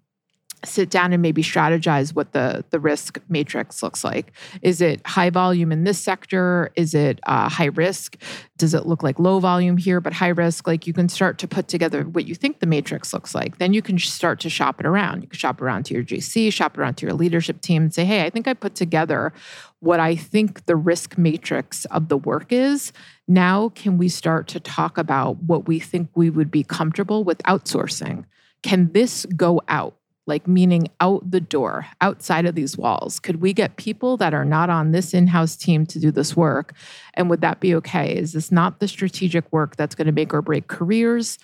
sit 0.64 0.90
down 0.90 1.12
and 1.12 1.22
maybe 1.22 1.42
strategize 1.42 2.14
what 2.14 2.32
the 2.32 2.64
the 2.70 2.80
risk 2.80 3.18
matrix 3.28 3.82
looks 3.82 4.04
like. 4.04 4.32
Is 4.62 4.80
it 4.80 5.06
high 5.06 5.30
volume 5.30 5.70
in 5.70 5.84
this 5.84 5.98
sector? 5.98 6.70
Is 6.76 6.94
it 6.94 7.20
uh, 7.26 7.48
high 7.48 7.66
risk? 7.66 8.16
Does 8.56 8.75
it 8.75 8.86
look 8.86 9.02
like 9.02 9.18
low 9.18 9.38
volume 9.38 9.76
here 9.76 10.00
but 10.00 10.12
high 10.12 10.28
risk? 10.28 10.66
Like 10.66 10.86
you 10.86 10.92
can 10.92 11.08
start 11.08 11.38
to 11.38 11.48
put 11.48 11.68
together 11.68 12.02
what 12.04 12.26
you 12.26 12.34
think 12.34 12.60
the 12.60 12.66
matrix 12.66 13.12
looks 13.12 13.34
like. 13.34 13.58
Then 13.58 13.75
you 13.75 13.82
can 13.82 13.98
start 13.98 14.40
to 14.40 14.50
shop 14.50 14.80
it 14.80 14.86
around. 14.86 15.22
You 15.22 15.28
can 15.28 15.38
shop 15.38 15.60
around 15.60 15.84
to 15.86 15.94
your 15.94 16.02
gc 16.02 16.52
shop 16.52 16.78
around 16.78 16.94
to 16.96 17.06
your 17.06 17.14
leadership 17.14 17.60
team 17.60 17.82
and 17.82 17.94
say 17.94 18.04
hey 18.04 18.25
i 18.25 18.30
think 18.30 18.48
i 18.48 18.54
put 18.54 18.75
together 18.75 19.32
what 19.80 20.00
i 20.00 20.16
think 20.16 20.64
the 20.66 20.76
risk 20.76 21.18
matrix 21.18 21.84
of 21.86 22.08
the 22.08 22.16
work 22.16 22.52
is. 22.52 22.92
Now 23.28 23.70
can 23.70 23.98
we 23.98 24.08
start 24.08 24.48
to 24.48 24.60
talk 24.60 24.98
about 24.98 25.42
what 25.42 25.66
we 25.68 25.78
think 25.78 26.10
we 26.14 26.30
would 26.30 26.50
be 26.50 26.64
comfortable 26.64 27.25
with 27.25 27.38
outsourcing? 27.42 28.25
Can 28.62 28.92
this 28.92 29.26
go 29.36 29.62
out 29.68 29.96
like 30.26 30.49
meaning 30.49 30.88
out 31.00 31.30
the 31.30 31.40
door, 31.40 31.87
outside 32.00 32.47
of 32.47 32.54
these 32.54 32.76
walls? 32.76 33.21
Could 33.21 33.40
we 33.40 33.52
get 33.52 33.76
people 33.76 34.16
that 34.16 34.35
are 34.35 34.45
not 34.45 34.68
on 34.68 34.90
this 34.90 35.14
in 35.14 35.28
house 35.28 35.56
team 35.56 35.87
to 35.87 36.00
do 36.00 36.11
this 36.11 36.37
work? 36.37 36.75
And 37.14 37.30
would 37.30 37.40
that 37.40 37.61
be 37.61 37.75
okay? 37.76 38.16
Is 38.16 38.33
this 38.33 38.50
not 38.50 38.80
the 38.80 38.88
strategic 38.88 39.50
work 39.52 39.76
that's 39.76 39.95
going 39.95 40.06
to 40.06 40.12
make 40.12 40.35
or 40.35 40.42
break 40.42 40.66
careers? 40.66 41.38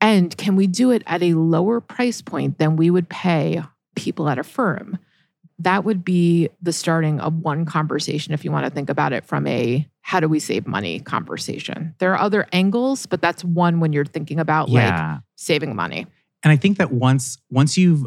And 0.00 0.36
can 0.36 0.56
we 0.56 0.66
do 0.66 0.90
it 0.90 1.02
at 1.06 1.22
a 1.22 1.34
lower 1.34 1.80
price 1.80 2.20
point 2.20 2.58
than 2.58 2.76
we 2.76 2.90
would 2.90 3.08
pay 3.08 3.62
people 3.94 4.28
at 4.28 4.38
a 4.38 4.44
firm? 4.44 4.98
That 5.58 5.84
would 5.84 6.04
be 6.04 6.50
the 6.60 6.74
starting 6.74 7.18
of 7.18 7.38
one 7.38 7.64
conversation 7.64 8.34
if 8.34 8.44
you 8.44 8.52
want 8.52 8.66
to 8.66 8.70
think 8.70 8.90
about 8.90 9.14
it 9.14 9.24
from 9.24 9.46
a 9.46 9.88
how 10.02 10.20
do 10.20 10.28
we 10.28 10.38
save 10.38 10.66
money 10.66 11.00
conversation. 11.00 11.94
There 11.98 12.12
are 12.12 12.20
other 12.20 12.46
angles, 12.52 13.06
but 13.06 13.22
that's 13.22 13.42
one 13.42 13.80
when 13.80 13.94
you're 13.94 14.04
thinking 14.04 14.38
about 14.38 14.68
yeah. 14.68 15.12
like 15.14 15.20
saving 15.36 15.74
money. 15.74 16.06
And 16.42 16.52
I 16.52 16.56
think 16.56 16.78
that 16.78 16.92
once 16.92 17.38
once 17.50 17.76
you've 17.76 18.06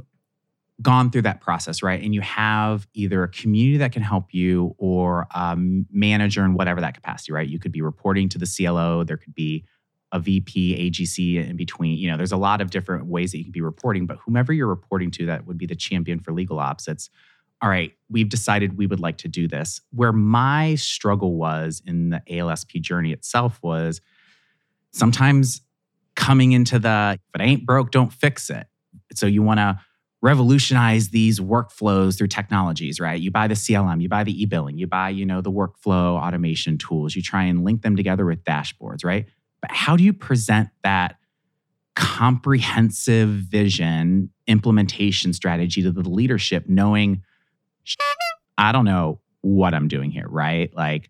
gone 0.82 1.12
through 1.12 1.24
that 1.24 1.42
process, 1.42 1.84
right, 1.84 2.02
and 2.02 2.14
you 2.14 2.22
have 2.22 2.88
either 2.94 3.24
a 3.24 3.28
community 3.28 3.78
that 3.78 3.92
can 3.92 4.02
help 4.02 4.34
you 4.34 4.76
or 4.78 5.28
a 5.32 5.56
manager 5.58 6.46
in 6.46 6.54
whatever 6.54 6.80
that 6.82 6.94
capacity, 6.94 7.34
right? 7.34 7.50
You 7.50 7.60
could 7.60 7.74
be 7.74 7.82
reporting 7.82 8.30
to 8.30 8.38
the 8.38 8.46
CLO. 8.46 9.04
There 9.04 9.18
could 9.18 9.36
be 9.36 9.66
a 10.12 10.20
VP, 10.20 10.90
AGC 10.90 11.48
in 11.50 11.58
between. 11.58 11.98
You 11.98 12.10
know, 12.10 12.18
there's 12.18 12.32
a 12.32 12.38
lot 12.38 12.62
of 12.62 12.72
different 12.72 13.06
ways 13.08 13.32
that 13.32 13.40
you 13.40 13.44
can 13.44 13.52
be 13.52 13.62
reporting, 13.62 14.06
but 14.06 14.18
whomever 14.26 14.54
you're 14.54 14.68
reporting 14.68 15.12
to, 15.12 15.26
that 15.28 15.46
would 15.46 15.58
be 15.58 15.66
the 15.66 15.76
champion 15.76 16.20
for 16.20 16.32
legal 16.32 16.60
ops. 16.60 16.88
It's 16.88 17.10
all 17.62 17.70
right, 17.70 17.92
we've 18.10 18.30
decided 18.30 18.78
we 18.78 18.88
would 18.88 19.02
like 19.02 19.18
to 19.18 19.28
do 19.28 19.46
this. 19.48 19.82
Where 19.92 20.14
my 20.14 20.76
struggle 20.76 21.36
was 21.36 21.82
in 21.86 22.10
the 22.10 22.22
ALSP 22.30 22.82
journey 22.82 23.12
itself 23.12 23.60
was 23.62 24.00
sometimes 24.92 25.62
coming 26.20 26.52
into 26.52 26.78
the 26.78 27.18
if 27.34 27.42
it 27.42 27.44
ain't 27.44 27.66
broke, 27.66 27.92
don't 27.92 28.12
fix 28.12 28.50
it. 28.50 28.68
So 29.16 29.26
you 29.26 29.42
want 29.42 29.60
to 29.60 29.80
revolutionize 30.22 31.10
these 31.10 31.40
workflows 31.40 32.18
through 32.18 32.28
technologies, 32.28 33.00
right? 33.00 33.20
You 33.20 33.32
buy 33.32 33.48
the 33.48 33.56
CLM, 33.56 34.02
you 34.02 34.10
buy 34.10 34.26
the 34.26 34.42
e-billing, 34.42 34.78
you 34.78 34.86
buy, 34.86 35.10
you 35.10 35.26
know, 35.26 35.40
the 35.40 35.52
workflow 35.52 36.22
automation 36.22 36.78
tools. 36.78 37.16
You 37.16 37.22
try 37.22 37.44
and 37.44 37.64
link 37.64 37.84
them 37.84 37.96
together 37.96 38.26
with 38.26 38.44
dashboards, 38.44 39.06
right? 39.06 39.28
But 39.62 39.72
how 39.72 39.96
do 39.96 40.04
you 40.04 40.12
present 40.12 40.70
that 40.84 41.16
comprehensive 41.96 43.30
vision 43.30 44.30
implementation 44.46 45.32
strategy 45.32 45.82
to 45.82 45.92
the 45.92 46.02
leadership 46.02 46.66
knowing 46.68 47.24
I 48.58 48.74
don't 48.74 48.86
know 48.86 49.22
what 49.42 49.74
I'm 49.74 49.88
doing 49.88 50.12
here, 50.12 50.28
right? 50.28 50.74
Like 50.76 51.10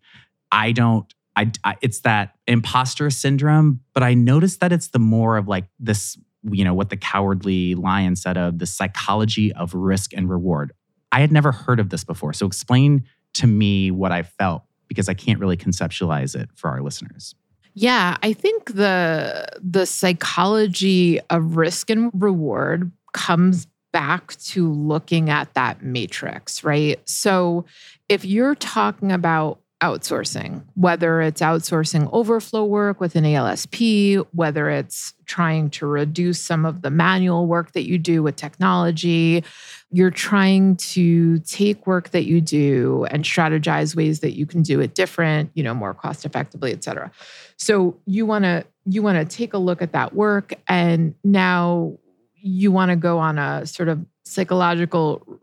I 0.51 0.71
don't 0.71 1.11
I, 1.39 1.51
I, 1.63 1.75
it's 1.81 2.01
that 2.01 2.35
imposter 2.47 3.09
syndrome, 3.09 3.79
but 3.93 4.03
I 4.03 4.13
noticed 4.13 4.59
that 4.59 4.73
it's 4.73 4.89
the 4.89 4.99
more 4.99 5.37
of 5.37 5.47
like 5.47 5.65
this, 5.79 6.17
you 6.51 6.65
know, 6.65 6.73
what 6.73 6.89
the 6.89 6.97
cowardly 6.97 7.75
lion 7.75 8.17
said 8.17 8.37
of 8.37 8.59
the 8.59 8.65
psychology 8.65 9.53
of 9.53 9.73
risk 9.73 10.13
and 10.13 10.29
reward. 10.29 10.73
I 11.13 11.21
had 11.21 11.31
never 11.31 11.53
heard 11.53 11.79
of 11.79 11.91
this 11.91 12.03
before. 12.03 12.33
So 12.33 12.45
explain 12.45 13.05
to 13.35 13.47
me 13.47 13.89
what 13.89 14.11
I 14.11 14.23
felt 14.23 14.63
because 14.89 15.07
I 15.07 15.13
can't 15.13 15.39
really 15.39 15.55
conceptualize 15.55 16.35
it 16.35 16.49
for 16.55 16.69
our 16.69 16.81
listeners. 16.81 17.35
Yeah, 17.73 18.17
I 18.21 18.33
think 18.33 18.73
the 18.73 19.47
the 19.61 19.85
psychology 19.85 21.21
of 21.29 21.55
risk 21.55 21.89
and 21.89 22.11
reward 22.13 22.91
comes 23.13 23.65
back 23.93 24.35
to 24.35 24.69
looking 24.69 25.29
at 25.29 25.53
that 25.53 25.83
matrix, 25.83 26.65
right? 26.65 26.99
So 27.07 27.63
if 28.09 28.25
you're 28.25 28.55
talking 28.55 29.13
about 29.13 29.61
outsourcing, 29.81 30.61
whether 30.75 31.21
it's 31.21 31.41
outsourcing 31.41 32.09
overflow 32.11 32.65
work 32.65 32.99
with 32.99 33.15
an 33.15 33.23
ALSP, 33.23 34.25
whether 34.33 34.69
it's 34.69 35.13
trying 35.25 35.69
to 35.69 35.85
reduce 35.85 36.41
some 36.41 36.65
of 36.65 36.81
the 36.81 36.89
manual 36.89 37.47
work 37.47 37.71
that 37.71 37.87
you 37.87 37.97
do 37.97 38.21
with 38.21 38.35
technology. 38.35 39.43
You're 39.91 40.11
trying 40.11 40.75
to 40.77 41.39
take 41.39 41.87
work 41.87 42.09
that 42.09 42.25
you 42.25 42.41
do 42.41 43.05
and 43.09 43.23
strategize 43.23 43.95
ways 43.95 44.19
that 44.19 44.33
you 44.33 44.45
can 44.45 44.63
do 44.63 44.81
it 44.81 44.95
different, 44.95 45.49
you 45.53 45.63
know, 45.63 45.73
more 45.73 45.93
cost 45.93 46.25
effectively, 46.25 46.73
et 46.73 46.83
cetera. 46.83 47.11
So 47.55 47.97
you 48.05 48.25
want 48.25 48.43
to 48.43 48.65
you 48.85 49.01
want 49.01 49.17
to 49.17 49.37
take 49.37 49.53
a 49.53 49.57
look 49.57 49.81
at 49.81 49.93
that 49.93 50.13
work 50.13 50.53
and 50.67 51.13
now 51.23 51.97
you 52.35 52.71
want 52.71 52.89
to 52.89 52.95
go 52.95 53.19
on 53.19 53.37
a 53.37 53.65
sort 53.65 53.87
of 53.87 54.05
psychological 54.25 55.39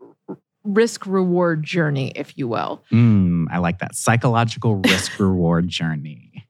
risk 0.67 1.05
reward 1.05 1.63
journey, 1.63 2.11
if 2.15 2.37
you 2.37 2.47
will. 2.47 2.83
Mm, 2.91 3.45
I 3.51 3.57
like 3.59 3.79
that 3.79 3.95
psychological 3.95 4.75
risk 4.85 5.19
reward 5.19 5.67
journey. 5.67 6.45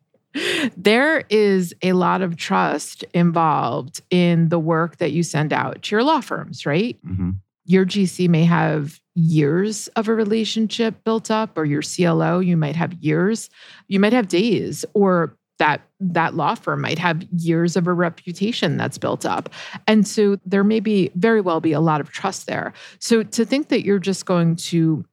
There 0.75 1.23
is 1.29 1.73
a 1.81 1.93
lot 1.93 2.21
of 2.21 2.37
trust 2.37 3.03
involved 3.13 4.01
in 4.09 4.49
the 4.49 4.59
work 4.59 4.97
that 4.97 5.11
you 5.11 5.23
send 5.23 5.51
out 5.51 5.81
to 5.83 5.95
your 5.95 6.03
law 6.03 6.21
firms, 6.21 6.65
right? 6.65 6.97
Mm-hmm. 7.05 7.31
Your 7.65 7.85
GC 7.85 8.29
may 8.29 8.45
have 8.45 8.99
years 9.15 9.87
of 9.89 10.07
a 10.07 10.13
relationship 10.13 11.03
built 11.03 11.31
up, 11.31 11.57
or 11.57 11.65
your 11.65 11.81
CLO, 11.81 12.39
you 12.39 12.55
might 12.55 12.75
have 12.75 12.93
years, 12.93 13.49
you 13.87 13.99
might 13.99 14.13
have 14.13 14.27
days, 14.27 14.85
or 14.93 15.35
that 15.59 15.81
that 15.99 16.35
law 16.35 16.55
firm 16.55 16.81
might 16.81 16.99
have 16.99 17.23
years 17.35 17.75
of 17.75 17.87
a 17.87 17.93
reputation 17.93 18.77
that's 18.77 18.97
built 18.97 19.25
up. 19.25 19.49
And 19.87 20.07
so 20.07 20.37
there 20.45 20.63
may 20.63 20.79
be 20.79 21.11
very 21.15 21.41
well 21.41 21.59
be 21.59 21.73
a 21.73 21.79
lot 21.79 22.01
of 22.01 22.11
trust 22.11 22.45
there. 22.47 22.73
So 22.99 23.23
to 23.23 23.45
think 23.45 23.69
that 23.69 23.83
you're 23.83 23.99
just 23.99 24.25
going 24.25 24.55
to 24.57 25.05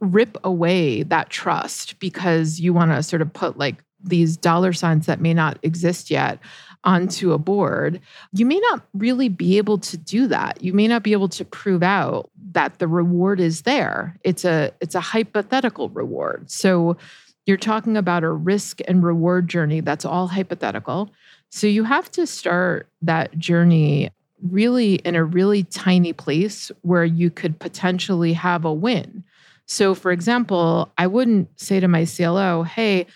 rip 0.00 0.38
away 0.44 1.02
that 1.02 1.28
trust 1.28 1.98
because 1.98 2.60
you 2.60 2.72
want 2.72 2.92
to 2.92 3.02
sort 3.02 3.22
of 3.22 3.32
put 3.32 3.58
like 3.58 3.82
these 4.02 4.36
dollar 4.36 4.72
signs 4.72 5.06
that 5.06 5.20
may 5.20 5.34
not 5.34 5.58
exist 5.62 6.10
yet 6.10 6.38
onto 6.84 7.32
a 7.32 7.38
board 7.38 8.00
you 8.32 8.44
may 8.44 8.58
not 8.70 8.84
really 8.92 9.28
be 9.28 9.56
able 9.56 9.78
to 9.78 9.96
do 9.96 10.26
that. 10.26 10.62
You 10.62 10.72
may 10.72 10.88
not 10.88 11.02
be 11.04 11.12
able 11.12 11.28
to 11.28 11.44
prove 11.44 11.82
out 11.82 12.30
that 12.52 12.78
the 12.78 12.88
reward 12.88 13.40
is 13.40 13.62
there. 13.62 14.16
It's 14.24 14.44
a 14.44 14.72
it's 14.80 14.94
a 14.94 15.00
hypothetical 15.00 15.88
reward. 15.90 16.50
So 16.50 16.96
you're 17.46 17.56
talking 17.56 17.96
about 17.96 18.24
a 18.24 18.30
risk 18.30 18.80
and 18.86 19.02
reward 19.02 19.48
journey 19.48 19.80
that's 19.80 20.04
all 20.04 20.28
hypothetical. 20.28 21.10
So 21.50 21.66
you 21.66 21.84
have 21.84 22.10
to 22.12 22.26
start 22.26 22.88
that 23.02 23.38
journey 23.38 24.10
really 24.50 24.94
in 24.96 25.14
a 25.14 25.24
really 25.24 25.64
tiny 25.64 26.12
place 26.12 26.70
where 26.82 27.04
you 27.04 27.30
could 27.30 27.58
potentially 27.58 28.32
have 28.32 28.64
a 28.64 28.72
win. 28.72 29.24
So, 29.66 29.94
for 29.94 30.10
example, 30.10 30.92
I 30.98 31.06
wouldn't 31.06 31.48
say 31.60 31.80
to 31.80 31.88
my 31.88 32.04
CLO, 32.04 32.62
hey, 32.64 33.06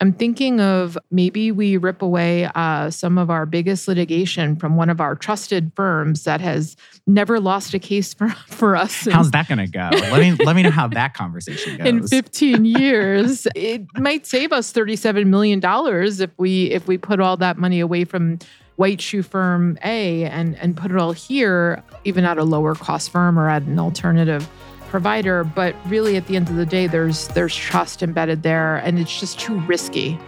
I'm 0.00 0.12
thinking 0.12 0.60
of 0.60 0.96
maybe 1.10 1.50
we 1.50 1.76
rip 1.76 2.02
away 2.02 2.48
uh, 2.54 2.90
some 2.90 3.18
of 3.18 3.30
our 3.30 3.46
biggest 3.46 3.88
litigation 3.88 4.54
from 4.54 4.76
one 4.76 4.90
of 4.90 5.00
our 5.00 5.16
trusted 5.16 5.72
firms 5.74 6.22
that 6.22 6.40
has 6.40 6.76
never 7.08 7.40
lost 7.40 7.74
a 7.74 7.80
case 7.80 8.14
for, 8.18 8.28
for 8.28 8.76
us. 8.76 9.08
How's 9.10 9.32
that 9.32 9.48
going 9.48 9.58
to 9.58 9.66
go? 9.66 9.90
Let 9.92 10.20
me 10.20 10.44
let 10.44 10.54
me 10.54 10.62
know 10.62 10.70
how 10.70 10.86
that 10.88 11.14
conversation 11.14 11.78
goes. 11.78 11.86
In 11.86 12.06
15 12.06 12.64
years, 12.64 13.48
it 13.56 13.86
might 13.96 14.26
save 14.26 14.52
us 14.52 14.70
37 14.70 15.28
million 15.28 15.58
dollars 15.58 16.20
if 16.20 16.30
we 16.38 16.70
if 16.70 16.86
we 16.86 16.96
put 16.96 17.18
all 17.20 17.36
that 17.38 17.58
money 17.58 17.80
away 17.80 18.04
from 18.04 18.38
white 18.76 19.00
shoe 19.00 19.22
firm 19.22 19.76
A 19.82 20.24
and 20.24 20.56
and 20.58 20.76
put 20.76 20.92
it 20.92 20.96
all 20.96 21.12
here, 21.12 21.82
even 22.04 22.24
at 22.24 22.38
a 22.38 22.44
lower 22.44 22.76
cost 22.76 23.10
firm 23.10 23.36
or 23.36 23.48
at 23.48 23.62
an 23.62 23.80
alternative 23.80 24.48
provider, 24.88 25.44
but 25.44 25.74
really 25.86 26.16
at 26.16 26.26
the 26.26 26.36
end 26.36 26.48
of 26.48 26.56
the 26.56 26.66
day 26.66 26.86
there's 26.86 27.28
there's 27.28 27.54
trust 27.54 28.02
embedded 28.02 28.42
there 28.42 28.76
and 28.76 28.98
it's 28.98 29.20
just 29.20 29.38
too 29.38 29.60
risky. 29.60 30.18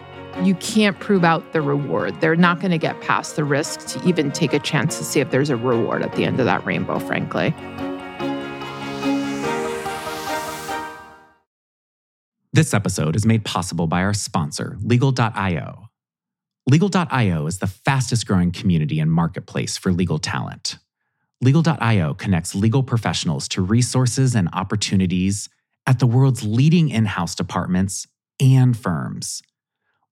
You 0.42 0.54
can't 0.54 0.98
prove 1.00 1.24
out 1.24 1.52
the 1.52 1.60
reward. 1.60 2.20
They're 2.20 2.36
not 2.36 2.60
going 2.60 2.70
to 2.70 2.78
get 2.78 3.00
past 3.00 3.36
the 3.36 3.44
risk 3.44 3.86
to 3.88 4.08
even 4.08 4.30
take 4.30 4.52
a 4.52 4.58
chance 4.58 4.96
to 4.98 5.04
see 5.04 5.20
if 5.20 5.30
there's 5.30 5.50
a 5.50 5.56
reward 5.56 6.02
at 6.02 6.14
the 6.14 6.24
end 6.24 6.38
of 6.38 6.46
that 6.46 6.64
rainbow, 6.64 6.98
frankly. 6.98 7.54
This 12.52 12.74
episode 12.74 13.16
is 13.16 13.24
made 13.24 13.44
possible 13.44 13.86
by 13.86 14.02
our 14.02 14.14
sponsor, 14.14 14.76
Legal.io. 14.82 15.88
Legal.io 16.66 17.46
is 17.46 17.58
the 17.58 17.66
fastest 17.66 18.26
growing 18.26 18.52
community 18.52 19.00
and 19.00 19.10
marketplace 19.10 19.76
for 19.76 19.92
legal 19.92 20.18
talent. 20.18 20.78
Legal.io 21.42 22.12
connects 22.14 22.54
legal 22.54 22.82
professionals 22.82 23.48
to 23.48 23.62
resources 23.62 24.34
and 24.34 24.50
opportunities 24.52 25.48
at 25.86 25.98
the 25.98 26.06
world's 26.06 26.44
leading 26.44 26.90
in 26.90 27.06
house 27.06 27.34
departments 27.34 28.06
and 28.38 28.76
firms. 28.76 29.42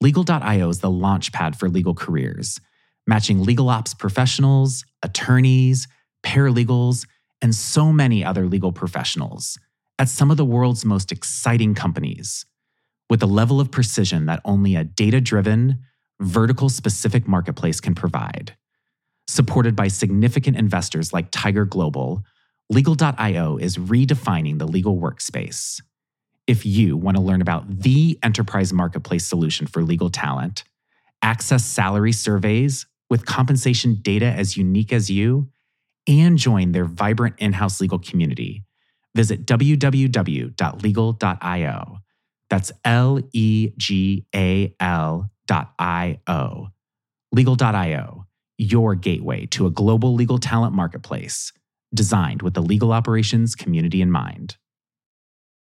Legal.io 0.01 0.69
is 0.71 0.81
the 0.81 0.91
launchpad 0.91 1.55
for 1.55 1.69
legal 1.69 1.95
careers, 1.95 2.59
matching 3.07 3.43
legal 3.43 3.69
ops 3.69 3.93
professionals, 3.93 4.87
attorneys, 5.03 5.87
paralegals, 6.25 7.07
and 7.43 7.55
so 7.55 7.93
many 7.93 8.25
other 8.25 8.47
legal 8.47 8.73
professionals 8.73 9.59
at 9.99 10.09
some 10.09 10.31
of 10.31 10.39
the 10.39 10.45
world's 10.45 10.85
most 10.85 11.13
exciting 11.13 11.75
companies 11.75 12.47
with 13.11 13.23
a 13.23 13.27
level 13.27 13.61
of 13.61 13.71
precision 13.71 14.27
that 14.27 14.41
only 14.45 14.77
a 14.77 14.85
data 14.85 15.21
driven, 15.21 15.79
vertical 16.21 16.69
specific 16.69 17.29
marketplace 17.29 17.81
can 17.81 17.95
provide. 17.95 18.57
Supported 19.31 19.77
by 19.77 19.89
significant 19.89 20.57
investors 20.57 21.13
like 21.13 21.29
Tiger 21.31 21.67
Global, 21.67 22.25
Legal.io 22.71 23.59
is 23.59 23.77
redefining 23.77 24.59
the 24.59 24.67
legal 24.67 24.99
workspace. 24.99 25.83
If 26.47 26.65
you 26.65 26.97
want 26.97 27.19
to 27.19 27.23
learn 27.23 27.43
about 27.43 27.81
the 27.81 28.19
enterprise 28.23 28.73
marketplace 28.73 29.27
solution 29.27 29.67
for 29.67 29.83
legal 29.83 30.09
talent, 30.09 30.65
access 31.21 31.63
salary 31.67 32.13
surveys 32.13 32.87
with 33.11 33.27
compensation 33.27 33.99
data 34.01 34.25
as 34.25 34.57
unique 34.57 34.95
as 34.95 35.11
you, 35.11 35.51
and 36.07 36.39
join 36.39 36.73
their 36.73 36.87
vibrant 36.87 37.35
in 37.39 37.53
house 37.53 37.83
legal 37.83 37.99
community, 37.99 38.65
visit 39.15 39.45
www.legal.io. 39.45 40.55
That's 42.49 42.73
L 42.83 43.21
E 43.35 43.73
G 43.77 44.25
A 44.35 44.75
L 44.81 45.31
dot 45.47 45.75
I 45.79 46.21
O. 46.27 46.69
Legal.io, 47.31 48.25
your 48.59 48.95
gateway 48.95 49.47
to 49.47 49.67
a 49.67 49.71
global 49.71 50.15
legal 50.15 50.39
talent 50.39 50.75
marketplace 50.75 51.53
designed 51.95 52.43
with 52.43 52.55
the 52.55 52.63
legal 52.63 52.93
operations 52.93 53.55
community 53.55 54.03
in 54.03 54.11
mind. 54.11 54.57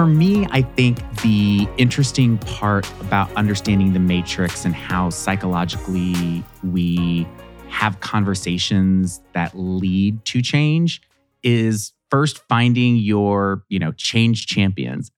For 0.00 0.06
me, 0.06 0.46
I 0.50 0.62
think 0.62 0.96
the 1.20 1.68
interesting 1.76 2.38
part 2.38 2.90
about 3.02 3.30
understanding 3.36 3.92
the 3.92 3.98
matrix 3.98 4.64
and 4.64 4.74
how 4.74 5.10
psychologically 5.10 6.42
we 6.64 7.28
have 7.68 8.00
conversations 8.00 9.20
that 9.34 9.52
lead 9.54 10.24
to 10.24 10.40
change 10.40 11.02
is 11.42 11.92
first 12.10 12.38
finding 12.48 12.96
your, 12.96 13.62
you 13.68 13.78
know, 13.78 13.92
change 13.92 14.46
champions. 14.46 15.10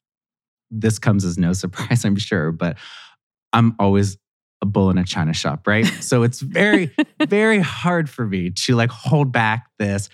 This 0.68 0.98
comes 0.98 1.24
as 1.24 1.38
no 1.38 1.52
surprise, 1.52 2.04
I'm 2.04 2.16
sure, 2.16 2.50
but 2.50 2.76
I'm 3.52 3.76
always 3.78 4.18
a 4.62 4.66
bull 4.66 4.90
in 4.90 4.98
a 4.98 5.04
china 5.04 5.32
shop, 5.32 5.64
right? 5.68 5.86
so 6.00 6.24
it's 6.24 6.40
very, 6.40 6.92
very 7.28 7.60
hard 7.60 8.10
for 8.10 8.26
me 8.26 8.50
to 8.50 8.74
like 8.74 8.90
hold 8.90 9.30
back 9.30 9.66
this. 9.78 10.08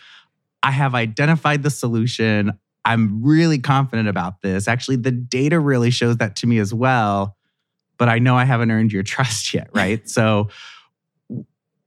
I 0.63 0.73
have 0.73 0.95
identified 0.95 1.63
the 1.63 1.71
solution. 1.71 2.53
I'm 2.89 3.23
really 3.23 3.59
confident 3.59 4.09
about 4.09 4.41
this. 4.41 4.67
Actually, 4.67 4.97
the 4.97 5.11
data 5.11 5.61
really 5.61 5.91
shows 5.91 6.17
that 6.17 6.37
to 6.37 6.47
me 6.47 6.59
as 6.59 6.73
well, 6.73 7.37
but 7.99 8.09
I 8.09 8.19
know 8.19 8.35
I 8.35 8.47
haven't 8.47 8.71
earned 8.71 8.93
your 8.93 9.03
trust 9.15 9.53
yet, 9.53 9.69
right? 9.75 10.09
so 10.09 10.49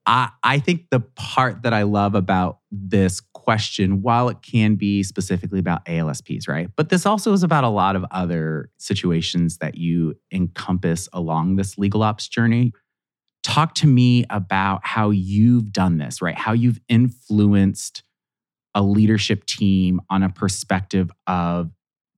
I, 0.06 0.30
I 0.44 0.60
think 0.60 0.92
the 0.92 1.00
part 1.00 1.64
that 1.64 1.74
I 1.74 1.84
love 1.84 2.14
about 2.14 2.60
this 2.72 3.20
question, 3.34 4.04
while 4.04 4.30
it 4.30 4.44
can 4.44 4.76
be 4.76 5.02
specifically 5.02 5.58
about 5.58 5.84
ALSPs, 5.86 6.48
right? 6.48 6.70
But 6.76 6.90
this 6.90 7.08
also 7.08 7.34
is 7.34 7.42
about 7.42 7.64
a 7.64 7.70
lot 7.70 7.96
of 7.96 8.06
other 8.12 8.70
situations 8.78 9.58
that 9.58 9.78
you 9.78 10.16
encompass 10.32 11.10
along 11.14 11.56
this 11.56 11.80
legal 11.80 12.04
ops 12.04 12.28
journey. 12.28 12.74
Talk 13.42 13.74
to 13.76 13.88
me 13.88 14.26
about 14.30 14.82
how 14.86 15.10
you've 15.10 15.72
done 15.72 15.98
this, 15.98 16.22
right? 16.22 16.38
How 16.38 16.54
you've 16.54 16.80
influenced 16.88 18.04
a 18.74 18.82
leadership 18.82 19.46
team 19.46 20.02
on 20.10 20.24
a 20.24 20.30
perspective 20.30 21.12
of 21.28 21.72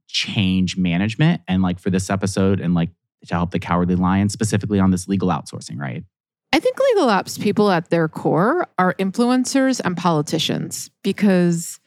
change 0.07 0.77
management 0.77 1.41
and 1.47 1.63
like 1.63 1.79
for 1.79 1.89
this 1.89 2.09
episode 2.09 2.59
and 2.59 2.73
like 2.73 2.89
to 3.25 3.33
help 3.33 3.51
the 3.51 3.59
cowardly 3.59 3.95
lion 3.95 4.29
specifically 4.29 4.79
on 4.79 4.91
this 4.91 5.07
legal 5.07 5.29
outsourcing 5.29 5.79
right 5.79 6.03
I 6.51 6.59
think 6.59 6.77
legal 6.79 7.09
ops 7.09 7.37
people 7.39 7.71
at 7.71 7.89
their 7.89 8.07
core 8.07 8.67
are 8.77 8.93
influencers 8.95 9.81
and 9.83 9.97
politicians 9.97 10.91
because 11.03 11.79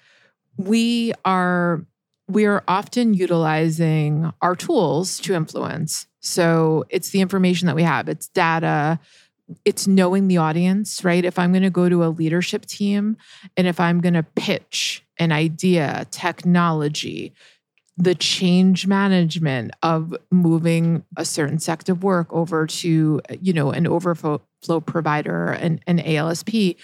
we 0.57 1.13
are 1.25 1.87
we 2.29 2.47
are 2.47 2.65
often 2.67 3.15
utilizing 3.15 4.33
our 4.43 4.57
tools 4.57 5.21
to 5.21 5.35
influence. 5.35 6.09
So 6.19 6.85
it's 6.91 7.11
the 7.11 7.21
information 7.21 7.67
that 7.67 7.77
we 7.77 7.85
have, 7.85 8.09
it's 8.09 8.27
data, 8.29 8.99
it's 9.65 9.87
knowing 9.87 10.29
the 10.29 10.39
audience, 10.39 11.05
right? 11.05 11.25
If 11.25 11.39
I'm 11.39 11.53
going 11.53 11.63
to 11.63 11.71
go 11.71 11.89
to 11.89 12.05
a 12.05 12.09
leadership 12.09 12.67
team 12.67 13.17
and 13.57 13.67
if 13.67 13.79
I'm 13.79 14.01
going 14.01 14.15
to 14.15 14.23
pitch 14.23 15.05
an 15.19 15.33
idea, 15.33 16.07
technology, 16.11 17.33
the 17.97 18.15
change 18.15 18.87
management 18.87 19.73
of 19.83 20.15
moving 20.31 21.05
a 21.17 21.25
certain 21.25 21.59
sect 21.59 21.89
of 21.89 22.03
work 22.03 22.31
over 22.33 22.67
to, 22.67 23.21
you 23.41 23.53
know, 23.53 23.71
an 23.71 23.87
overflow 23.87 24.41
provider 24.85 25.53
and 25.53 25.81
an 25.87 25.99
ALSP, 25.99 26.77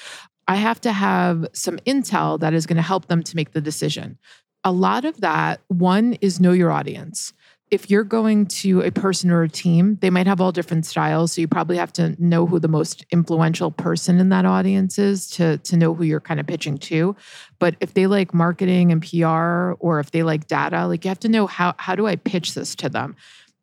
I 0.49 0.57
have 0.57 0.81
to 0.83 0.93
have 0.93 1.47
some 1.53 1.77
intel 1.79 2.41
that 2.41 2.55
is 2.55 2.67
going 2.67 2.77
to 2.77 2.83
help 2.83 3.07
them 3.07 3.23
to 3.25 3.37
make 3.37 3.53
the 3.53 3.61
decision. 3.61 4.19
A 4.65 4.73
lot 4.73 5.05
of 5.05 5.21
that, 5.21 5.61
one 5.69 6.15
is 6.21 6.41
know 6.41 6.53
your 6.53 6.71
audience 6.71 7.33
if 7.73 7.91
you're 7.91 8.05
going 8.05 8.45
to 8.45 8.83
a 8.83 8.91
person 8.91 9.31
or 9.31 9.43
a 9.43 9.49
team, 9.49 9.97
they 10.03 10.11
might 10.11 10.27
have 10.27 10.43
all 10.43 10.53
different 10.53 10.85
styles. 10.85 11.33
So 11.33 11.41
you 11.41 11.49
probably 11.49 11.79
have 11.79 11.93
to 11.95 12.15
know 12.23 12.45
who 12.45 12.61
the 12.61 12.69
most 12.69 13.07
influential 13.11 13.71
person 13.71 14.21
in 14.21 14.29
that 14.29 14.45
audience 14.45 14.99
is 14.99 15.27
to, 15.31 15.57
to 15.57 15.77
know 15.79 15.95
who 15.95 16.05
you're 16.05 16.21
kind 16.21 16.39
of 16.39 16.47
pitching 16.47 16.77
to. 16.77 17.17
But 17.59 17.77
if 17.81 17.95
they 17.95 18.07
like 18.07 18.35
marketing 18.35 18.93
and 18.93 19.01
PR 19.01 19.73
or 19.81 20.01
if 20.01 20.11
they 20.11 20.23
like 20.23 20.49
data, 20.49 20.87
like 20.87 21.03
you 21.07 21.09
have 21.09 21.21
to 21.21 21.31
know 21.31 21.47
how 21.47 21.75
how 21.79 21.95
do 21.95 22.07
I 22.07 22.17
pitch 22.17 22.53
this 22.53 22.75
to 22.75 22.91
them? 22.91 23.17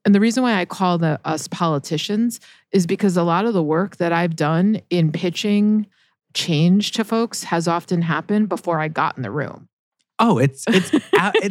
And 0.05 0.15
the 0.15 0.19
reason 0.19 0.41
why 0.41 0.59
I 0.59 0.65
call 0.65 0.97
the 0.97 1.19
us 1.23 1.47
politicians 1.47 2.39
is 2.71 2.87
because 2.87 3.15
a 3.15 3.21
lot 3.21 3.45
of 3.45 3.53
the 3.53 3.61
work 3.61 3.97
that 3.97 4.11
I've 4.11 4.35
done 4.35 4.81
in 4.89 5.11
pitching 5.11 5.85
change 6.33 6.93
to 6.93 7.03
folks 7.03 7.43
has 7.43 7.67
often 7.67 8.01
happened 8.01 8.49
before 8.49 8.79
I 8.79 8.87
got 8.87 9.17
in 9.17 9.23
the 9.23 9.29
room. 9.29 9.69
Oh, 10.17 10.39
it's 10.39 10.65
it's 10.67 10.91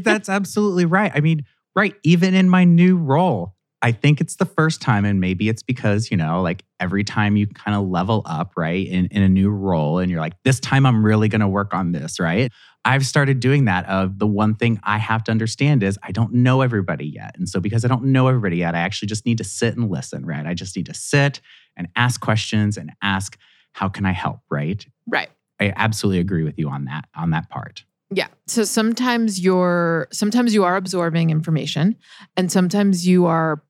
that's 0.03 0.29
absolutely 0.29 0.85
right. 0.85 1.13
I 1.15 1.21
mean, 1.21 1.45
right, 1.75 1.95
even 2.03 2.35
in 2.35 2.49
my 2.49 2.65
new 2.65 2.97
role, 2.97 3.55
I 3.81 3.93
think 3.93 4.21
it's 4.21 4.37
the 4.37 4.45
first 4.45 4.83
time, 4.83 5.05
and 5.05 5.21
maybe 5.21 5.49
it's 5.49 5.63
because, 5.63 6.11
you 6.11 6.17
know, 6.17 6.43
like 6.43 6.65
every 6.81 7.05
time 7.05 7.37
you 7.37 7.47
kind 7.47 7.77
of 7.77 7.87
level 7.89 8.23
up, 8.27 8.55
right, 8.57 8.85
in, 8.87 9.07
in 9.07 9.23
a 9.23 9.29
new 9.29 9.51
role, 9.51 9.99
and 9.99 10.11
you're 10.11 10.21
like, 10.21 10.35
this 10.45 10.59
time 10.59 10.85
I'm 10.85 11.05
really 11.05 11.29
going 11.29 11.43
to 11.43 11.49
work 11.49 11.73
on 11.73 11.93
this, 11.93 12.19
right? 12.19 12.51
I've 12.85 13.07
started 13.07 13.39
doing 13.39 13.67
that. 13.67 13.87
Of 13.89 14.19
the 14.19 14.27
one 14.27 14.55
thing 14.55 14.81
I 14.83 14.99
have 14.99 15.23
to 15.25 15.31
understand 15.31 15.83
is 15.83 15.99
I 16.03 16.11
don't 16.11 16.33
know 16.33 16.63
everybody 16.63 17.07
yet. 17.07 17.37
And 17.39 17.49
so, 17.49 17.61
because 17.61 17.85
I 17.85 17.89
don't 17.89 18.07
know 18.07 18.27
everybody 18.27 18.57
yet, 18.59 18.75
I 18.75 18.81
actually 18.81 19.09
just 19.09 19.27
need 19.27 19.39
to 19.39 19.45
sit 19.45 19.77
and 19.77 19.89
listen, 19.91 20.27
right? 20.27 20.47
I 20.47 20.55
just 20.55 20.75
need 20.75 20.87
to 20.87 20.95
sit 20.95 21.41
and 21.77 21.89
ask 21.95 22.21
questions 22.21 22.77
and 22.77 22.91
ask, 23.03 23.39
how 23.73 23.89
can 23.89 24.07
I 24.07 24.13
help, 24.13 24.41
right? 24.51 24.85
Right. 25.07 25.29
I 25.61 25.73
absolutely 25.77 26.21
agree 26.21 26.43
with 26.43 26.59
you 26.59 26.69
on 26.69 26.87
that, 26.87 27.05
on 27.17 27.31
that 27.31 27.49
part. 27.49 27.85
Yeah. 28.11 28.29
So 28.47 28.65
sometimes 28.65 29.41
you're 29.41 30.09
sometimes 30.11 30.55
you 30.55 30.65
are 30.65 30.77
absorbing 30.77 31.31
information 31.31 31.97
and 32.37 32.51
sometimes 32.51 33.07
you 33.07 33.27
are 33.27 33.63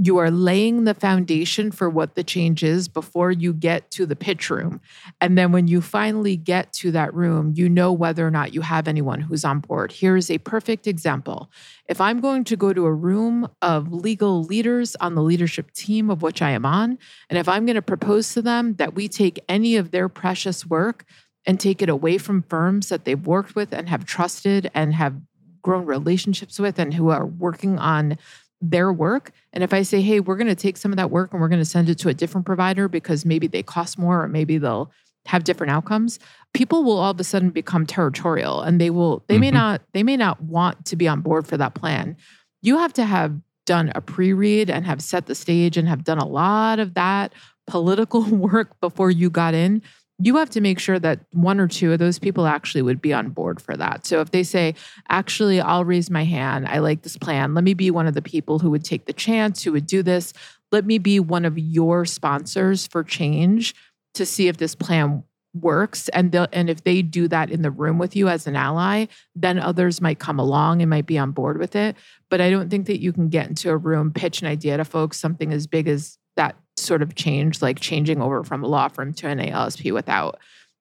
you 0.00 0.18
are 0.18 0.30
laying 0.30 0.84
the 0.84 0.94
foundation 0.94 1.72
for 1.72 1.90
what 1.90 2.14
the 2.14 2.22
change 2.22 2.62
is 2.62 2.86
before 2.86 3.32
you 3.32 3.52
get 3.52 3.90
to 3.90 4.06
the 4.06 4.14
pitch 4.14 4.48
room. 4.48 4.80
And 5.20 5.36
then 5.36 5.50
when 5.50 5.66
you 5.66 5.80
finally 5.80 6.36
get 6.36 6.72
to 6.74 6.92
that 6.92 7.12
room, 7.12 7.52
you 7.56 7.68
know 7.68 7.92
whether 7.92 8.24
or 8.24 8.30
not 8.30 8.54
you 8.54 8.60
have 8.60 8.86
anyone 8.86 9.20
who's 9.20 9.44
on 9.44 9.58
board. 9.58 9.90
Here's 9.90 10.30
a 10.30 10.38
perfect 10.38 10.86
example. 10.86 11.50
If 11.88 12.00
I'm 12.00 12.20
going 12.20 12.44
to 12.44 12.56
go 12.56 12.72
to 12.72 12.86
a 12.86 12.94
room 12.94 13.48
of 13.60 13.92
legal 13.92 14.44
leaders 14.44 14.94
on 14.96 15.16
the 15.16 15.22
leadership 15.22 15.72
team 15.72 16.10
of 16.10 16.22
which 16.22 16.42
I 16.42 16.50
am 16.50 16.64
on, 16.64 16.96
and 17.28 17.36
if 17.36 17.48
I'm 17.48 17.66
going 17.66 17.74
to 17.74 17.82
propose 17.82 18.32
to 18.34 18.42
them 18.42 18.74
that 18.74 18.94
we 18.94 19.08
take 19.08 19.40
any 19.48 19.74
of 19.74 19.90
their 19.90 20.08
precious 20.08 20.64
work 20.64 21.06
and 21.48 21.58
take 21.58 21.80
it 21.80 21.88
away 21.88 22.18
from 22.18 22.42
firms 22.42 22.90
that 22.90 23.06
they've 23.06 23.26
worked 23.26 23.56
with 23.56 23.72
and 23.72 23.88
have 23.88 24.04
trusted 24.04 24.70
and 24.74 24.92
have 24.92 25.16
grown 25.62 25.86
relationships 25.86 26.58
with 26.60 26.78
and 26.78 26.92
who 26.92 27.08
are 27.08 27.24
working 27.24 27.78
on 27.78 28.18
their 28.60 28.92
work. 28.92 29.32
And 29.54 29.64
if 29.64 29.72
I 29.72 29.80
say, 29.80 30.02
hey, 30.02 30.20
we're 30.20 30.36
going 30.36 30.48
to 30.48 30.54
take 30.54 30.76
some 30.76 30.92
of 30.92 30.98
that 30.98 31.10
work 31.10 31.32
and 31.32 31.40
we're 31.40 31.48
going 31.48 31.60
to 31.60 31.64
send 31.64 31.88
it 31.88 31.96
to 32.00 32.10
a 32.10 32.14
different 32.14 32.44
provider 32.44 32.86
because 32.86 33.24
maybe 33.24 33.46
they 33.46 33.62
cost 33.62 33.98
more 33.98 34.22
or 34.22 34.28
maybe 34.28 34.58
they'll 34.58 34.92
have 35.24 35.44
different 35.44 35.70
outcomes, 35.70 36.18
people 36.52 36.84
will 36.84 36.98
all 36.98 37.12
of 37.12 37.20
a 37.20 37.24
sudden 37.24 37.48
become 37.48 37.86
territorial 37.86 38.60
and 38.60 38.78
they 38.78 38.90
will, 38.90 39.24
they 39.28 39.36
mm-hmm. 39.36 39.40
may 39.40 39.50
not, 39.50 39.82
they 39.94 40.02
may 40.02 40.18
not 40.18 40.42
want 40.42 40.84
to 40.84 40.96
be 40.96 41.08
on 41.08 41.22
board 41.22 41.46
for 41.46 41.56
that 41.56 41.72
plan. 41.72 42.14
You 42.60 42.76
have 42.76 42.92
to 42.94 43.06
have 43.06 43.40
done 43.64 43.90
a 43.94 44.02
pre 44.02 44.34
read 44.34 44.68
and 44.68 44.84
have 44.84 45.00
set 45.00 45.26
the 45.26 45.34
stage 45.34 45.78
and 45.78 45.88
have 45.88 46.04
done 46.04 46.18
a 46.18 46.28
lot 46.28 46.78
of 46.78 46.92
that 46.92 47.32
political 47.66 48.22
work 48.24 48.78
before 48.80 49.10
you 49.10 49.30
got 49.30 49.54
in 49.54 49.80
you 50.20 50.36
have 50.36 50.50
to 50.50 50.60
make 50.60 50.80
sure 50.80 50.98
that 50.98 51.20
one 51.32 51.60
or 51.60 51.68
two 51.68 51.92
of 51.92 51.98
those 51.98 52.18
people 52.18 52.46
actually 52.46 52.82
would 52.82 53.00
be 53.00 53.12
on 53.12 53.30
board 53.30 53.60
for 53.60 53.76
that. 53.76 54.04
So 54.04 54.20
if 54.20 54.32
they 54.32 54.42
say, 54.42 54.74
actually, 55.08 55.60
I'll 55.60 55.84
raise 55.84 56.10
my 56.10 56.24
hand, 56.24 56.66
I 56.66 56.78
like 56.78 57.02
this 57.02 57.16
plan, 57.16 57.54
let 57.54 57.62
me 57.62 57.74
be 57.74 57.90
one 57.90 58.06
of 58.06 58.14
the 58.14 58.22
people 58.22 58.58
who 58.58 58.70
would 58.70 58.84
take 58.84 59.06
the 59.06 59.12
chance, 59.12 59.62
who 59.62 59.72
would 59.72 59.86
do 59.86 60.02
this, 60.02 60.32
let 60.72 60.84
me 60.84 60.98
be 60.98 61.20
one 61.20 61.44
of 61.44 61.58
your 61.58 62.04
sponsors 62.04 62.86
for 62.86 63.04
change 63.04 63.74
to 64.14 64.26
see 64.26 64.48
if 64.48 64.56
this 64.56 64.74
plan 64.74 65.22
works. 65.54 66.08
And 66.10 66.32
they 66.32 66.46
and 66.52 66.68
if 66.68 66.84
they 66.84 67.00
do 67.02 67.28
that 67.28 67.50
in 67.50 67.62
the 67.62 67.70
room 67.70 67.98
with 67.98 68.14
you 68.14 68.28
as 68.28 68.46
an 68.46 68.54
ally 68.54 69.06
then 69.34 69.58
others 69.58 70.00
might 70.00 70.18
come 70.18 70.38
along 70.38 70.82
and 70.82 70.90
might 70.90 71.06
be 71.06 71.18
on 71.18 71.30
board 71.30 71.58
with 71.58 71.74
it. 71.74 71.96
But 72.28 72.40
i 72.40 72.50
don't 72.50 72.68
think 72.68 72.86
that 72.86 73.00
you 73.00 73.12
can 73.12 73.28
get 73.28 73.48
into 73.48 73.70
a 73.70 73.76
room 73.76 74.12
pitch 74.12 74.42
an 74.42 74.48
idea 74.48 74.76
to 74.76 74.84
folks 74.84 75.18
something 75.18 75.52
as 75.52 75.66
big 75.66 75.88
as 75.88 76.18
that 76.36 76.56
sort 76.88 77.02
of 77.02 77.14
change, 77.14 77.62
like 77.62 77.78
changing 77.78 78.20
over 78.20 78.42
from 78.42 78.64
a 78.64 78.66
law 78.66 78.88
firm 78.88 79.12
to 79.14 79.28
an 79.28 79.38
ALSP 79.38 79.92
without 79.92 80.38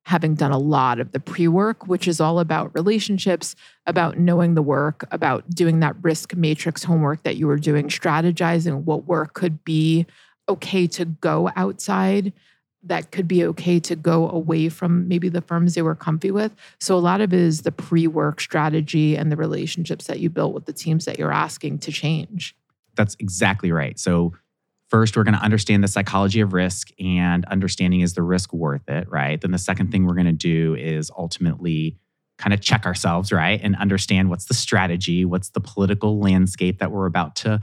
having 0.08 0.36
done 0.36 0.52
a 0.52 0.58
lot 0.58 1.02
of 1.02 1.12
the 1.12 1.20
pre 1.20 1.50
work, 1.50 1.86
which 1.88 2.08
is 2.08 2.22
all 2.22 2.39
about 2.39 2.74
relationships, 2.74 3.56
about 3.86 4.17
knowing 4.17 4.56
the 4.56 4.62
work, 4.62 5.04
about 5.12 5.48
doing 5.50 5.82
that 5.82 5.96
risk 6.02 6.34
matrix 6.34 6.84
homework 6.84 7.22
that 7.24 7.36
you 7.36 7.46
were 7.46 7.58
doing, 7.58 7.89
strategizing 7.89 8.86
what 8.86 9.06
work 9.06 9.34
could 9.34 9.63
be 9.65 10.06
okay 10.48 10.88
to 10.88 11.04
go 11.04 11.52
outside, 11.58 12.32
that 12.84 13.12
could 13.12 13.28
be 13.28 13.43
okay 13.43 13.82
to 13.82 13.98
go 13.98 14.30
away 14.30 14.70
from 14.70 15.10
maybe 15.10 15.28
the 15.28 15.41
firms 15.41 15.76
they 15.76 15.82
were 15.82 15.96
comfy 15.96 16.32
with. 16.32 16.56
So 16.80 16.96
a 16.96 17.00
lot 17.00 17.20
of 17.20 17.34
it 17.34 17.39
is 17.39 17.63
the 17.63 17.72
pre 17.74 18.08
work 18.08 18.39
strategy 18.39 19.17
and 19.17 19.30
the 19.30 19.36
relationships 19.36 20.08
that 20.08 20.22
you 20.22 20.30
built 20.30 20.54
with 20.54 20.65
the 20.65 20.74
teams 20.74 21.04
that 21.04 21.20
you're 21.20 21.34
asking 21.34 21.80
to 21.80 21.91
change. 21.91 22.56
That's 22.96 23.17
exactly 23.20 23.74
right. 23.74 24.00
So 24.00 24.34
First, 24.89 25.17
we're 25.17 25.23
going 25.23 25.36
to 25.36 25.43
understand 25.43 25.84
the 25.84 25.88
psychology 25.88 26.39
of 26.39 26.54
risk 26.54 26.89
and 27.00 27.43
understanding 27.45 28.02
is 28.02 28.13
the 28.13 28.23
risk 28.23 28.54
worth 28.54 28.88
it, 28.88 29.10
right? 29.10 29.39
Then 29.39 29.52
the 29.52 29.58
second 29.58 29.91
thing 29.91 30.06
we're 30.06 30.13
going 30.13 30.28
to 30.28 30.32
do 30.32 30.76
is 30.76 31.12
ultimately 31.17 31.97
kind 32.38 32.54
of 32.54 32.62
check 32.62 32.86
ourselves, 32.86 33.32
right? 33.32 33.60
And 33.62 33.76
understand 33.76 34.30
what's 34.30 34.45
the 34.45 34.54
strategy, 34.54 35.26
what's 35.26 35.50
the 35.50 35.60
political 35.60 36.19
landscape 36.19 36.80
that 36.80 36.91
we're 36.91 37.08
about 37.08 37.36
to 37.38 37.60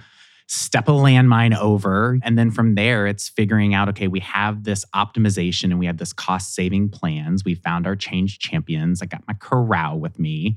step 0.47 0.89
a 0.89 0.93
landmine 0.93 1.57
over. 1.57 2.19
And 2.23 2.37
then 2.37 2.51
from 2.51 2.75
there, 2.75 3.07
it's 3.07 3.29
figuring 3.29 3.73
out 3.75 3.89
okay, 3.89 4.09
we 4.09 4.21
have 4.21 4.65
this 4.65 4.85
optimization 4.95 5.65
and 5.65 5.79
we 5.79 5.87
have 5.87 5.99
this 5.99 6.13
cost 6.13 6.55
saving 6.55 6.91
plans. 6.91 7.45
We 7.45 7.55
found 7.55 7.87
our 7.87 7.97
change 7.97 8.39
champions. 8.39 9.01
I 9.01 9.07
got 9.07 9.27
my 9.27 9.35
corral 9.35 9.99
with 9.99 10.19
me. 10.19 10.57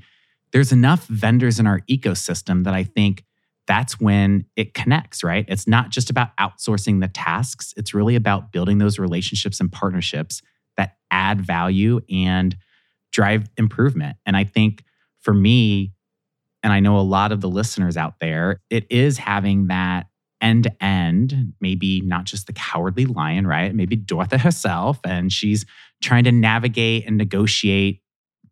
There's 0.52 0.72
enough 0.72 1.06
vendors 1.06 1.58
in 1.58 1.66
our 1.66 1.80
ecosystem 1.90 2.64
that 2.64 2.74
I 2.74 2.84
think 2.84 3.24
that's 3.68 4.00
when 4.00 4.46
it 4.56 4.74
connects, 4.74 5.22
right? 5.22 5.44
It's 5.46 5.68
not 5.68 5.90
just 5.90 6.10
about 6.10 6.36
outsourcing 6.38 7.00
the 7.00 7.08
tasks, 7.08 7.72
it's 7.76 7.94
really 7.94 8.16
about 8.16 8.50
building 8.50 8.78
those 8.78 8.98
relationships 8.98 9.60
and 9.60 9.70
partnerships 9.70 10.42
that 10.76 10.96
add 11.10 11.40
value 11.40 12.00
and 12.10 12.56
drive 13.12 13.48
improvement. 13.56 14.16
And 14.26 14.36
I 14.36 14.44
think 14.44 14.82
for 15.20 15.34
me, 15.34 15.92
and 16.62 16.72
I 16.72 16.80
know 16.80 16.98
a 16.98 17.02
lot 17.02 17.30
of 17.30 17.40
the 17.40 17.48
listeners 17.48 17.96
out 17.96 18.14
there, 18.20 18.60
it 18.70 18.86
is 18.90 19.18
having 19.18 19.68
that 19.68 20.06
end 20.40 20.64
to 20.64 20.84
end, 20.84 21.52
maybe 21.60 22.00
not 22.00 22.24
just 22.24 22.46
the 22.46 22.52
cowardly 22.52 23.06
lion, 23.06 23.46
right? 23.46 23.74
Maybe 23.74 23.96
Dorothy 23.96 24.38
herself, 24.38 24.98
and 25.04 25.32
she's 25.32 25.66
trying 26.02 26.24
to 26.24 26.32
navigate 26.32 27.06
and 27.06 27.16
negotiate 27.16 28.00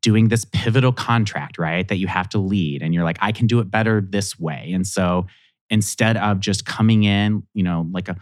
doing 0.07 0.29
this 0.29 0.45
pivotal 0.45 0.93
contract, 0.93 1.59
right? 1.59 1.89
That 1.89 1.97
you 1.97 2.07
have 2.07 2.29
to 2.29 2.39
lead. 2.39 2.81
And 2.81 2.95
you're 2.95 3.03
like, 3.03 3.19
I 3.21 3.33
can 3.33 3.49
do 3.49 3.59
it 3.59 3.73
better 3.73 4.01
this 4.01 4.39
way. 4.39 4.71
And 4.73 4.87
so 4.87 5.27
instead 5.69 6.17
of 6.17 6.39
just 6.39 6.65
coming 6.65 7.03
in, 7.03 7.43
you 7.55 7.65
know, 7.65 7.89
like 7.91 8.09
a 8.09 8.15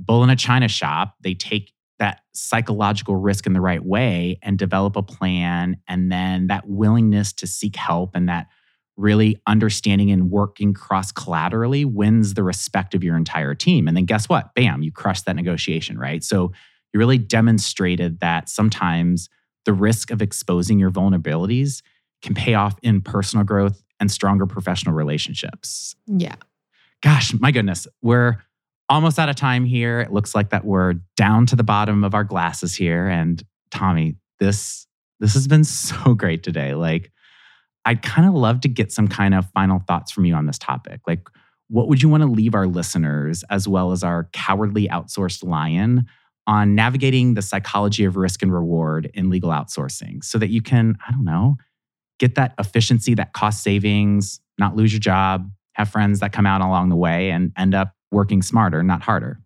bull 0.00 0.24
in 0.24 0.30
a 0.30 0.34
china 0.34 0.66
shop, 0.66 1.14
they 1.22 1.34
take 1.34 1.72
that 2.00 2.22
psychological 2.32 3.14
risk 3.14 3.46
in 3.46 3.52
the 3.52 3.60
right 3.60 3.84
way 3.84 4.40
and 4.42 4.58
develop 4.58 4.96
a 4.96 5.02
plan. 5.02 5.76
And 5.86 6.10
then 6.10 6.48
that 6.48 6.68
willingness 6.68 7.32
to 7.34 7.46
seek 7.46 7.76
help 7.76 8.16
and 8.16 8.28
that 8.28 8.48
really 8.96 9.40
understanding 9.46 10.10
and 10.10 10.32
working 10.32 10.74
cross 10.74 11.12
collaterally 11.12 11.84
wins 11.84 12.34
the 12.34 12.42
respect 12.42 12.96
of 12.96 13.04
your 13.04 13.16
entire 13.16 13.54
team. 13.54 13.86
And 13.86 13.96
then 13.96 14.06
guess 14.06 14.28
what? 14.28 14.52
Bam, 14.56 14.82
you 14.82 14.90
crush 14.90 15.22
that 15.22 15.36
negotiation, 15.36 16.00
right? 16.00 16.24
So 16.24 16.50
you 16.92 16.98
really 16.98 17.18
demonstrated 17.18 18.18
that 18.18 18.48
sometimes 18.48 19.28
the 19.68 19.74
risk 19.74 20.10
of 20.10 20.22
exposing 20.22 20.78
your 20.78 20.90
vulnerabilities 20.90 21.82
can 22.22 22.34
pay 22.34 22.54
off 22.54 22.74
in 22.82 23.02
personal 23.02 23.44
growth 23.44 23.82
and 24.00 24.10
stronger 24.10 24.46
professional 24.46 24.94
relationships. 24.94 25.94
Yeah. 26.06 26.36
Gosh, 27.02 27.34
my 27.38 27.50
goodness, 27.50 27.86
we're 28.00 28.38
almost 28.88 29.18
out 29.18 29.28
of 29.28 29.36
time 29.36 29.66
here. 29.66 30.00
It 30.00 30.10
looks 30.10 30.34
like 30.34 30.48
that 30.48 30.64
we're 30.64 30.94
down 31.18 31.44
to 31.44 31.54
the 31.56 31.64
bottom 31.64 32.02
of 32.02 32.14
our 32.14 32.24
glasses 32.24 32.74
here 32.74 33.08
and 33.08 33.42
Tommie, 33.70 34.16
this 34.40 34.86
this 35.20 35.34
has 35.34 35.46
been 35.46 35.64
so 35.64 36.14
great 36.14 36.42
today. 36.42 36.72
Like 36.72 37.12
I'd 37.84 38.00
kind 38.00 38.26
of 38.26 38.32
love 38.32 38.62
to 38.62 38.68
get 38.68 38.90
some 38.90 39.06
kind 39.06 39.34
of 39.34 39.50
final 39.50 39.80
thoughts 39.80 40.10
from 40.10 40.24
you 40.24 40.34
on 40.34 40.46
this 40.46 40.58
topic. 40.58 41.02
Like 41.06 41.28
what 41.68 41.88
would 41.88 42.02
you 42.02 42.08
want 42.08 42.22
to 42.22 42.26
leave 42.26 42.54
our 42.54 42.66
listeners 42.66 43.44
as 43.50 43.68
well 43.68 43.92
as 43.92 44.02
our 44.02 44.30
cowardly 44.32 44.88
outsourced 44.88 45.44
lion 45.44 46.06
on 46.48 46.74
navigating 46.74 47.34
the 47.34 47.42
psychology 47.42 48.04
of 48.04 48.16
risk 48.16 48.42
and 48.42 48.52
reward 48.52 49.10
in 49.12 49.28
legal 49.28 49.50
outsourcing 49.50 50.24
so 50.24 50.38
that 50.38 50.48
you 50.48 50.62
can, 50.62 50.96
I 51.06 51.12
don't 51.12 51.24
know, 51.24 51.58
get 52.18 52.36
that 52.36 52.54
efficiency, 52.58 53.14
that 53.14 53.34
cost 53.34 53.62
savings, 53.62 54.40
not 54.58 54.74
lose 54.74 54.90
your 54.90 54.98
job, 54.98 55.48
have 55.74 55.90
friends 55.90 56.20
that 56.20 56.32
come 56.32 56.46
out 56.46 56.62
along 56.62 56.88
the 56.88 56.96
way 56.96 57.30
and 57.30 57.52
end 57.58 57.74
up 57.74 57.94
working 58.10 58.40
smarter, 58.40 58.82
not 58.82 59.02
harder? 59.02 59.38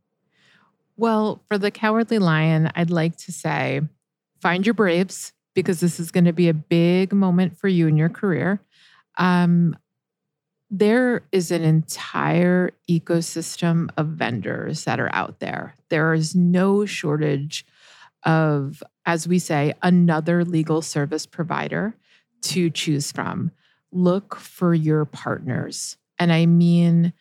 Well, 0.96 1.42
for 1.48 1.58
the 1.58 1.72
cowardly 1.72 2.20
lion, 2.20 2.70
I'd 2.76 2.90
like 2.90 3.16
to 3.16 3.32
say 3.32 3.80
find 4.40 4.64
your 4.64 4.74
braves 4.74 5.32
because 5.54 5.80
this 5.80 5.98
is 5.98 6.12
going 6.12 6.24
to 6.26 6.32
be 6.32 6.48
a 6.48 6.54
big 6.54 7.12
moment 7.12 7.58
for 7.58 7.66
you 7.66 7.88
in 7.88 7.96
your 7.96 8.08
career. 8.10 8.60
Um, 9.18 9.76
there 10.74 11.20
is 11.32 11.50
an 11.50 11.62
entire 11.62 12.70
ecosystem 12.90 13.90
of 13.98 14.08
vendors 14.08 14.84
that 14.84 14.98
are 14.98 15.14
out 15.14 15.38
there. 15.38 15.74
There 15.90 16.14
is 16.14 16.34
no 16.34 16.86
shortage 16.86 17.66
of, 18.24 18.82
as 19.04 19.28
we 19.28 19.38
say, 19.38 19.74
another 19.82 20.46
legal 20.46 20.80
service 20.80 21.26
provider 21.26 21.94
to 22.44 22.70
choose 22.70 23.12
from. 23.12 23.50
Look 23.92 24.34
for 24.34 24.72
your 24.72 25.04
partners. 25.04 25.98
And 26.18 26.32
I 26.32 26.46
mean, 26.46 27.12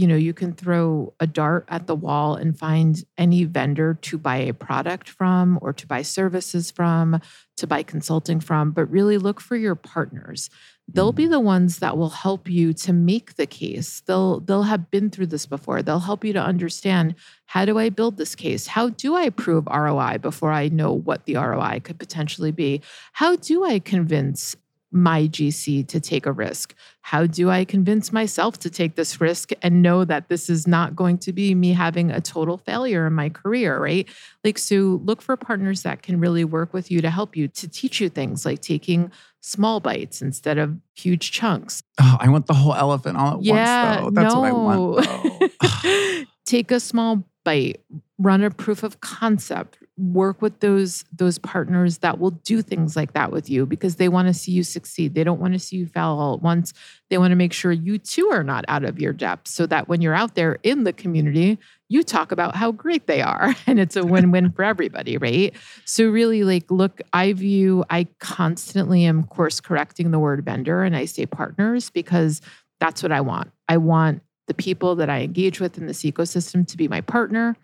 you 0.00 0.06
know, 0.06 0.16
you 0.16 0.32
can 0.32 0.54
throw 0.54 1.12
a 1.20 1.26
dart 1.26 1.66
at 1.68 1.86
the 1.86 1.94
wall 1.94 2.34
and 2.34 2.58
find 2.58 3.04
any 3.18 3.44
vendor 3.44 3.98
to 4.00 4.16
buy 4.16 4.38
a 4.38 4.54
product 4.54 5.10
from 5.10 5.58
or 5.60 5.74
to 5.74 5.86
buy 5.86 6.00
services 6.00 6.70
from, 6.70 7.20
to 7.58 7.66
buy 7.66 7.82
consulting 7.82 8.40
from, 8.40 8.70
but 8.70 8.86
really 8.86 9.18
look 9.18 9.42
for 9.42 9.56
your 9.56 9.74
partners. 9.74 10.48
They'll 10.88 11.12
be 11.12 11.24
mm-hmm. 11.24 11.32
the 11.32 11.40
ones 11.40 11.80
that 11.80 11.98
will 11.98 12.08
help 12.08 12.48
you 12.48 12.72
to 12.72 12.94
make 12.94 13.34
the 13.34 13.44
case. 13.44 14.00
They'll 14.06 14.40
they'll 14.40 14.62
have 14.62 14.90
been 14.90 15.10
through 15.10 15.26
this 15.26 15.44
before. 15.44 15.82
They'll 15.82 16.00
help 16.00 16.24
you 16.24 16.32
to 16.32 16.42
understand 16.42 17.14
how 17.44 17.66
do 17.66 17.78
I 17.78 17.90
build 17.90 18.16
this 18.16 18.34
case? 18.34 18.68
How 18.68 18.88
do 18.88 19.14
I 19.14 19.28
prove 19.28 19.66
ROI 19.66 20.16
before 20.22 20.50
I 20.50 20.68
know 20.68 20.94
what 20.94 21.26
the 21.26 21.36
ROI 21.36 21.82
could 21.84 21.98
potentially 21.98 22.52
be? 22.52 22.80
How 23.12 23.36
do 23.36 23.64
I 23.64 23.80
convince 23.80 24.56
my 24.92 25.28
GC 25.28 25.86
to 25.88 26.00
take 26.00 26.26
a 26.26 26.32
risk? 26.32 26.74
How 27.02 27.26
do 27.26 27.50
I 27.50 27.64
convince 27.64 28.12
myself 28.12 28.58
to 28.60 28.70
take 28.70 28.94
this 28.94 29.20
risk 29.20 29.50
and 29.62 29.82
know 29.82 30.04
that 30.04 30.28
this 30.28 30.50
is 30.50 30.66
not 30.66 30.94
going 30.94 31.18
to 31.18 31.32
be 31.32 31.54
me 31.54 31.72
having 31.72 32.10
a 32.10 32.20
total 32.20 32.58
failure 32.58 33.06
in 33.06 33.12
my 33.12 33.28
career, 33.28 33.78
right? 33.78 34.08
Like, 34.44 34.58
so 34.58 35.00
look 35.04 35.22
for 35.22 35.36
partners 35.36 35.82
that 35.82 36.02
can 36.02 36.20
really 36.20 36.44
work 36.44 36.72
with 36.72 36.90
you 36.90 37.00
to 37.00 37.10
help 37.10 37.36
you 37.36 37.48
to 37.48 37.68
teach 37.68 38.00
you 38.00 38.08
things 38.08 38.44
like 38.44 38.60
taking 38.60 39.10
small 39.40 39.80
bites 39.80 40.20
instead 40.20 40.58
of 40.58 40.76
huge 40.94 41.32
chunks. 41.32 41.82
Oh, 42.00 42.16
I 42.20 42.28
want 42.28 42.46
the 42.46 42.54
whole 42.54 42.74
elephant 42.74 43.16
all 43.16 43.38
at 43.38 43.42
yeah, 43.42 44.02
once, 44.02 44.14
though. 44.14 44.22
That's 44.22 44.34
no. 44.34 44.40
what 44.40 44.48
I 44.48 45.42
want. 46.12 46.28
Take 46.44 46.70
a 46.70 46.80
small 46.80 47.24
bite, 47.44 47.80
run 48.18 48.42
a 48.42 48.50
proof 48.50 48.82
of 48.82 49.00
concept, 49.00 49.78
work 50.00 50.40
with 50.40 50.60
those 50.60 51.04
those 51.12 51.38
partners 51.38 51.98
that 51.98 52.18
will 52.18 52.30
do 52.30 52.62
things 52.62 52.96
like 52.96 53.12
that 53.12 53.30
with 53.30 53.50
you 53.50 53.66
because 53.66 53.96
they 53.96 54.08
want 54.08 54.28
to 54.28 54.34
see 54.34 54.50
you 54.52 54.62
succeed. 54.62 55.14
They 55.14 55.24
don't 55.24 55.40
want 55.40 55.52
to 55.52 55.58
see 55.58 55.76
you 55.76 55.86
fail 55.86 56.16
all 56.18 56.34
at 56.34 56.42
once. 56.42 56.72
They 57.10 57.18
want 57.18 57.32
to 57.32 57.36
make 57.36 57.52
sure 57.52 57.70
you 57.70 57.98
too 57.98 58.28
are 58.32 58.42
not 58.42 58.64
out 58.68 58.84
of 58.84 58.98
your 58.98 59.12
depth 59.12 59.48
so 59.48 59.66
that 59.66 59.88
when 59.88 60.00
you're 60.00 60.14
out 60.14 60.34
there 60.34 60.58
in 60.62 60.84
the 60.84 60.92
community, 60.92 61.58
you 61.88 62.02
talk 62.02 62.32
about 62.32 62.56
how 62.56 62.72
great 62.72 63.06
they 63.06 63.20
are 63.20 63.54
and 63.66 63.78
it's 63.78 63.96
a 63.96 64.04
win-win 64.04 64.52
for 64.52 64.64
everybody, 64.64 65.18
right? 65.18 65.54
So 65.84 66.08
really 66.08 66.44
like 66.44 66.70
look, 66.70 67.00
I 67.12 67.32
view 67.34 67.84
I 67.90 68.08
constantly 68.18 69.04
am 69.04 69.24
course 69.24 69.60
correcting 69.60 70.10
the 70.10 70.18
word 70.18 70.44
vendor 70.44 70.82
and 70.82 70.96
I 70.96 71.04
say 71.04 71.26
partners 71.26 71.90
because 71.90 72.40
that's 72.78 73.02
what 73.02 73.12
I 73.12 73.20
want. 73.20 73.50
I 73.68 73.76
want 73.76 74.22
the 74.46 74.54
people 74.54 74.96
that 74.96 75.10
I 75.10 75.20
engage 75.20 75.60
with 75.60 75.78
in 75.78 75.86
this 75.86 76.02
ecosystem 76.02 76.66
to 76.66 76.76
be 76.76 76.88
my 76.88 77.02
partner. 77.02 77.56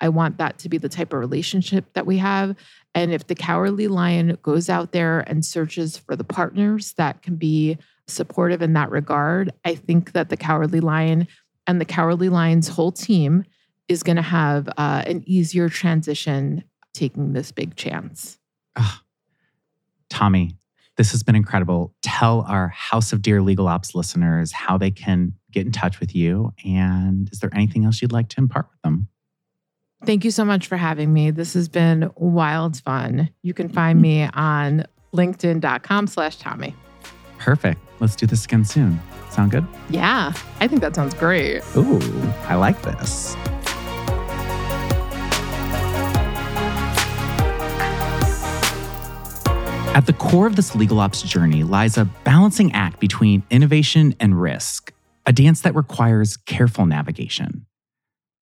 I 0.00 0.08
want 0.08 0.38
that 0.38 0.58
to 0.58 0.68
be 0.68 0.78
the 0.78 0.88
type 0.88 1.12
of 1.12 1.20
relationship 1.20 1.86
that 1.94 2.06
we 2.06 2.18
have. 2.18 2.56
And 2.94 3.12
if 3.12 3.26
the 3.26 3.34
cowardly 3.34 3.88
lion 3.88 4.38
goes 4.42 4.68
out 4.68 4.92
there 4.92 5.20
and 5.20 5.44
searches 5.44 5.96
for 5.96 6.16
the 6.16 6.24
partners 6.24 6.94
that 6.94 7.22
can 7.22 7.36
be 7.36 7.78
supportive 8.06 8.62
in 8.62 8.74
that 8.74 8.90
regard, 8.90 9.52
I 9.64 9.74
think 9.74 10.12
that 10.12 10.28
the 10.28 10.36
cowardly 10.36 10.80
lion 10.80 11.26
and 11.66 11.80
the 11.80 11.86
cowardly 11.86 12.28
lion's 12.28 12.68
whole 12.68 12.92
team 12.92 13.44
is 13.88 14.02
going 14.02 14.16
to 14.16 14.22
have 14.22 14.68
uh, 14.76 15.02
an 15.06 15.22
easier 15.26 15.68
transition 15.68 16.64
taking 16.92 17.32
this 17.32 17.52
big 17.52 17.76
chance. 17.76 18.38
Tommie, 20.10 20.56
this 20.96 21.10
has 21.10 21.22
been 21.22 21.34
incredible. 21.34 21.94
Tell 22.02 22.42
our 22.42 22.68
House 22.68 23.12
of 23.12 23.20
Dear 23.20 23.42
Legal 23.42 23.66
Ops 23.66 23.94
listeners 23.94 24.52
how 24.52 24.78
they 24.78 24.90
can 24.90 25.32
get 25.50 25.66
in 25.66 25.72
touch 25.72 26.00
with 26.00 26.14
you. 26.14 26.52
And 26.64 27.28
is 27.32 27.40
there 27.40 27.50
anything 27.54 27.84
else 27.84 28.00
you'd 28.00 28.12
like 28.12 28.28
to 28.30 28.40
impart 28.40 28.68
with 28.70 28.80
them? 28.82 29.08
Thank 30.04 30.24
you 30.24 30.30
so 30.30 30.44
much 30.44 30.66
for 30.66 30.76
having 30.76 31.12
me. 31.12 31.30
This 31.30 31.54
has 31.54 31.68
been 31.68 32.10
wild 32.16 32.78
fun. 32.80 33.30
You 33.42 33.54
can 33.54 33.68
find 33.68 34.00
me 34.00 34.28
on 34.34 34.84
linkedin.com 35.14 36.06
slash 36.08 36.36
Tommie. 36.36 36.74
Perfect. 37.38 37.80
Let's 38.00 38.16
do 38.16 38.26
this 38.26 38.44
again 38.44 38.64
soon. 38.64 39.00
Sound 39.30 39.50
good? 39.50 39.66
Yeah, 39.88 40.32
I 40.60 40.68
think 40.68 40.80
that 40.82 40.94
sounds 40.94 41.14
great. 41.14 41.62
Ooh, 41.76 42.00
I 42.48 42.54
like 42.56 42.80
this. 42.82 43.34
At 49.94 50.06
the 50.06 50.12
core 50.12 50.46
of 50.46 50.56
this 50.56 50.74
legal 50.74 50.98
ops 50.98 51.22
journey 51.22 51.62
lies 51.62 51.96
a 51.96 52.04
balancing 52.24 52.72
act 52.72 52.98
between 52.98 53.44
innovation 53.50 54.14
and 54.18 54.40
risk, 54.40 54.92
a 55.24 55.32
dance 55.32 55.60
that 55.62 55.74
requires 55.74 56.36
careful 56.36 56.84
navigation. 56.84 57.64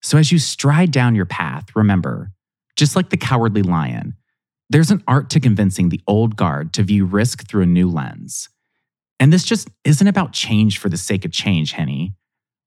So, 0.03 0.19
as 0.19 0.33
you 0.33 0.39
stride 0.39 0.91
down 0.91 1.15
your 1.15 1.27
path, 1.27 1.67
remember, 1.75 2.33
just 2.77 2.97
like 2.97 3.11
the 3.11 3.17
cowardly 3.17 3.63
lion, 3.63 4.15
there's 4.69 4.91
an 4.91 5.03
art 5.07 5.31
to 5.31 5.41
convincing 5.41 5.89
the 5.89 6.01
old 6.07 6.37
guard 6.37 6.73
to 6.75 6.83
view 6.83 7.05
risk 7.05 7.47
through 7.47 7.63
a 7.63 7.67
new 7.67 7.89
lens. 7.89 8.49
And 9.21 9.33
this 9.33 9.45
just 9.45 9.69
isn't 9.85 10.07
about 10.07 10.33
change 10.33 10.79
for 10.79 10.89
the 10.89 10.97
sake 10.97 11.25
of 11.25 11.31
change, 11.31 11.73
Henny, 11.73 12.15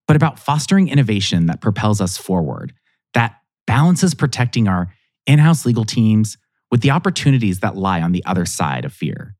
but 0.08 0.15
about 0.15 0.39
fostering 0.39 0.88
innovation 0.88 1.48
that 1.48 1.62
propels 1.62 2.00
us 2.00 2.17
forward, 2.17 2.74
that 3.13 3.38
balances 3.67 4.13
protecting 4.13 4.67
our 4.67 4.93
in 5.26 5.39
house 5.39 5.65
legal 5.65 5.84
teams 5.84 6.38
with 6.71 6.82
the 6.82 6.91
opportunities 6.91 7.60
that 7.60 7.76
lie 7.76 8.02
on 8.02 8.12
the 8.12 8.24
other 8.26 8.45
side 8.45 8.86
of 8.86 8.93
fear. 8.93 9.36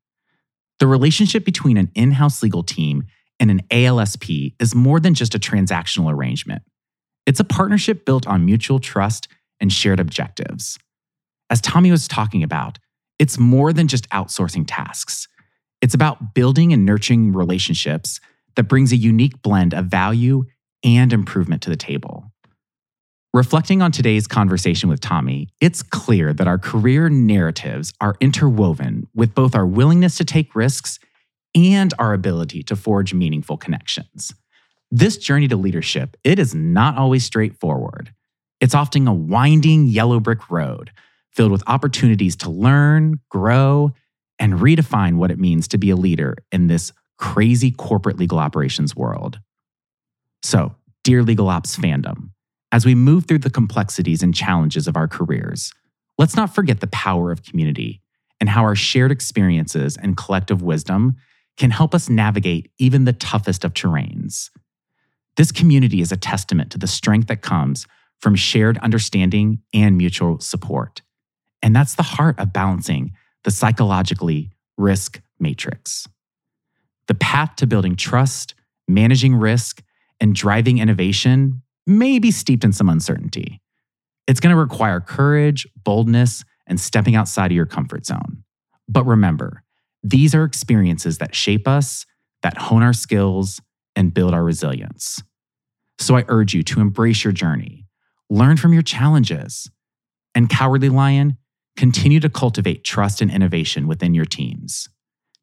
The 0.80 0.88
relationship 0.88 1.46
between 1.46 1.78
an 1.78 1.92
in 1.96 2.12
house 2.12 2.44
legal 2.44 2.64
team 2.64 3.04
and 3.40 3.50
an 3.50 3.62
ALSP 3.72 4.56
is 4.60 4.76
more 4.76 5.00
than 5.00 5.14
just 5.14 5.36
a 5.36 5.40
transactional 5.40 6.12
arrangement. 6.12 6.64
It's 7.26 7.40
a 7.40 7.46
partnership 7.46 8.06
built 8.06 8.28
on 8.28 8.46
mutual 8.46 8.80
trust 8.80 9.28
and 9.60 9.72
shared 9.72 10.00
objectives. 10.00 10.78
As 11.50 11.62
Tommie 11.62 11.92
was 11.92 12.08
talking 12.08 12.44
about, 12.44 12.80
it's 13.20 13.40
more 13.40 13.72
than 13.74 13.88
just 13.88 14.10
outsourcing 14.10 14.66
tasks. 14.68 15.28
It's 15.82 15.94
about 15.94 16.34
building 16.34 16.74
and 16.74 16.86
nurturing 16.86 17.34
relationships 17.34 18.20
that 18.56 18.64
brings 18.64 18.92
a 18.92 18.98
unique 18.98 19.42
blend 19.42 19.74
of 19.74 19.86
value 19.86 20.44
and 20.84 21.12
improvement 21.14 21.62
to 21.64 21.70
the 21.70 21.76
table. 21.76 22.32
Reflecting 23.34 23.82
on 23.82 23.92
today's 23.92 24.28
conversation 24.28 24.88
with 24.88 25.02
Tommie, 25.02 25.50
it's 25.60 25.84
clear 25.84 26.34
that 26.34 26.48
our 26.48 26.58
career 26.58 27.10
narratives 27.10 27.94
are 28.00 28.16
interwoven 28.22 29.08
with 29.14 29.36
both 29.36 29.56
our 29.56 29.66
willingness 29.66 30.16
to 30.18 30.26
take 30.26 30.56
risks 30.56 31.00
and 31.54 31.94
our 32.00 32.14
ability 32.14 32.64
to 32.64 32.76
forge 32.76 33.14
meaningful 33.14 33.58
connections. 33.58 34.34
This 34.92 35.18
journey 35.18 35.48
to 35.48 35.56
leadership, 35.56 36.16
it 36.24 36.40
is 36.40 36.54
not 36.54 36.98
always 36.98 37.26
straightforward. 37.26 38.14
It's 38.62 38.76
often 38.76 39.08
a 39.08 39.14
winding 39.14 39.88
yellow 39.88 40.20
brick 40.20 40.50
road 40.50 40.92
filled 41.32 41.52
with 41.52 41.64
opportunities 41.68 42.36
to 42.38 42.50
learn, 42.50 43.20
grow, 43.30 43.92
and 44.40 44.54
redefine 44.54 45.16
what 45.16 45.32
it 45.32 45.40
means 45.40 45.68
to 45.70 45.78
be 45.78 45.90
a 45.90 45.96
leader 45.96 46.36
in 46.52 46.68
this 46.68 46.94
crazy 47.18 47.72
corporate 47.72 48.18
legal 48.18 48.40
operations 48.40 48.96
world. 48.96 49.40
So, 50.44 50.76
dear 51.04 51.24
Legal 51.24 51.50
Ops 51.50 51.76
fandom, 51.76 52.30
as 52.72 52.86
we 52.86 52.96
move 52.96 53.26
through 53.26 53.40
the 53.40 53.50
complexities 53.50 54.22
and 54.22 54.36
challenges 54.36 54.88
of 54.88 54.98
our 54.98 55.08
careers, 55.08 55.72
let's 56.18 56.36
not 56.36 56.54
forget 56.54 56.80
the 56.80 56.88
power 56.88 57.32
of 57.32 57.44
community 57.44 58.02
and 58.40 58.50
how 58.50 58.64
our 58.64 58.76
shared 58.76 59.12
experiences 59.12 59.98
and 59.98 60.18
collective 60.18 60.62
wisdom 60.62 61.16
can 61.58 61.72
help 61.72 61.96
us 61.96 62.10
navigate 62.10 62.70
even 62.78 63.06
the 63.06 63.14
toughest 63.14 63.64
of 63.64 63.74
terrains. 63.74 64.50
This 65.38 65.52
community 65.52 66.02
is 66.02 66.12
a 66.12 66.18
testament 66.18 66.72
to 66.72 66.78
the 66.78 66.88
strength 66.88 67.28
that 67.28 67.42
comes 67.42 67.88
from 68.22 68.36
shared 68.36 68.78
understanding 68.80 69.60
and 69.74 69.98
mutual 69.98 70.40
support. 70.40 71.02
And 71.62 71.76
that's 71.76 71.96
the 71.96 72.04
heart 72.04 72.40
of 72.40 72.54
balancing 72.54 73.12
the 73.44 73.52
psychologically 73.52 74.52
risk 74.78 75.22
matrix. 75.40 76.08
The 77.08 77.16
path 77.16 77.56
to 77.58 77.68
building 77.68 77.96
trust, 77.96 78.56
managing 78.88 79.36
risk, 79.36 79.84
and 80.20 80.34
driving 80.34 80.78
innovation 80.78 81.62
may 81.86 82.20
be 82.20 82.32
steeped 82.32 82.64
in 82.64 82.74
some 82.74 82.90
uncertainty. 82.90 83.62
It's 84.28 84.40
going 84.40 84.56
to 84.56 84.60
require 84.60 85.00
courage, 85.00 85.68
boldness, 85.84 86.44
and 86.66 86.80
stepping 86.80 87.16
outside 87.16 87.52
of 87.52 87.56
your 87.56 87.68
comfort 87.68 88.06
zone. 88.06 88.44
But 88.88 89.06
remember, 89.06 89.64
these 90.02 90.34
are 90.34 90.44
experiences 90.44 91.20
that 91.20 91.36
shape 91.36 91.68
us, 91.68 92.06
that 92.42 92.58
hone 92.58 92.84
our 92.84 92.94
skills, 92.94 93.62
and 93.96 94.14
build 94.14 94.34
our 94.34 94.44
resilience. 94.44 95.24
So 96.00 96.18
I 96.18 96.26
urge 96.28 96.54
you 96.54 96.64
to 96.64 96.82
embrace 96.82 97.24
your 97.24 97.34
journey, 97.34 97.86
learn 98.30 98.58
from 98.58 98.74
your 98.74 98.82
challenges, 98.82 99.70
and 100.34 100.50
Cowardly 100.50 100.90
Lion, 100.90 101.38
continue 101.78 102.20
to 102.20 102.30
cultivate 102.30 102.84
trust 102.84 103.22
and 103.22 103.32
innovation 103.32 103.88
within 103.88 104.14
your 104.14 104.26
teams. 104.26 104.90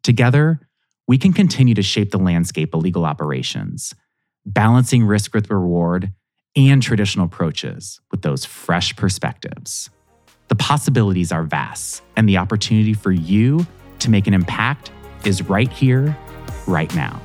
Together, 0.02 0.60
we 1.06 1.18
can 1.18 1.32
continue 1.32 1.74
to 1.74 1.82
shape 1.82 2.10
the 2.10 2.18
landscape 2.18 2.74
of 2.74 2.82
legal 2.82 3.04
operations, 3.04 3.94
balancing 4.44 5.04
risk 5.04 5.34
with 5.34 5.50
reward 5.50 6.12
and 6.56 6.82
traditional 6.82 7.26
approaches 7.26 8.00
with 8.10 8.22
those 8.22 8.44
fresh 8.44 8.94
perspectives. 8.96 9.90
The 10.48 10.56
possibilities 10.56 11.32
are 11.32 11.44
vast, 11.44 12.02
and 12.16 12.28
the 12.28 12.36
opportunity 12.36 12.92
for 12.92 13.10
you 13.10 13.66
to 14.00 14.10
make 14.10 14.26
an 14.26 14.34
impact 14.34 14.90
is 15.24 15.42
right 15.48 15.72
here, 15.72 16.16
right 16.66 16.94
now. 16.94 17.20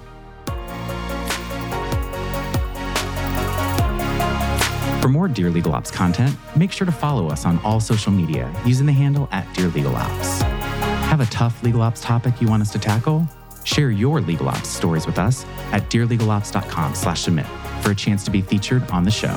For 5.08 5.12
more 5.12 5.30
Dear 5.30 5.50
Legal 5.50 5.72
Ops 5.72 5.90
content, 5.90 6.36
make 6.58 6.70
sure 6.70 6.84
to 6.84 6.92
follow 6.92 7.30
us 7.30 7.46
on 7.46 7.60
all 7.60 7.80
social 7.80 8.12
media 8.12 8.54
using 8.66 8.86
the 8.86 8.92
handle 8.92 9.30
at 9.32 9.48
Dear 9.54 9.70
Legal 9.70 9.96
Ops. 9.96 10.42
Have 10.42 11.22
a 11.22 11.26
tough 11.28 11.64
legal 11.64 11.82
ops 11.82 12.02
topic 12.02 12.42
you 12.42 12.50
want 12.50 12.62
us 12.62 12.74
to 12.74 12.78
tackle? 12.78 13.26
Share 13.64 13.90
your 13.90 14.20
legal 14.20 14.50
ops 14.50 14.68
stories 14.68 15.06
with 15.06 15.18
us 15.18 15.46
at 15.72 15.90
dearlegalops.com 15.90 16.94
slash 16.94 17.22
submit 17.22 17.46
for 17.82 17.92
a 17.92 17.96
chance 17.96 18.26
to 18.26 18.32
be 18.32 18.42
featured 18.42 18.84
on 18.92 19.06
the 19.06 19.12
show. 19.12 19.34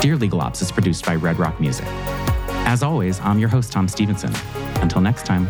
Dear 0.00 0.16
Legal 0.16 0.40
Ops 0.40 0.62
is 0.62 0.70
produced 0.70 1.04
by 1.04 1.16
Redd 1.16 1.40
Rock 1.40 1.58
Music. 1.58 1.86
As 2.64 2.84
always, 2.84 3.18
I'm 3.18 3.40
your 3.40 3.48
host, 3.48 3.72
Tom 3.72 3.88
Stevenson. 3.88 4.32
Until 4.76 5.00
next 5.00 5.26
time. 5.26 5.48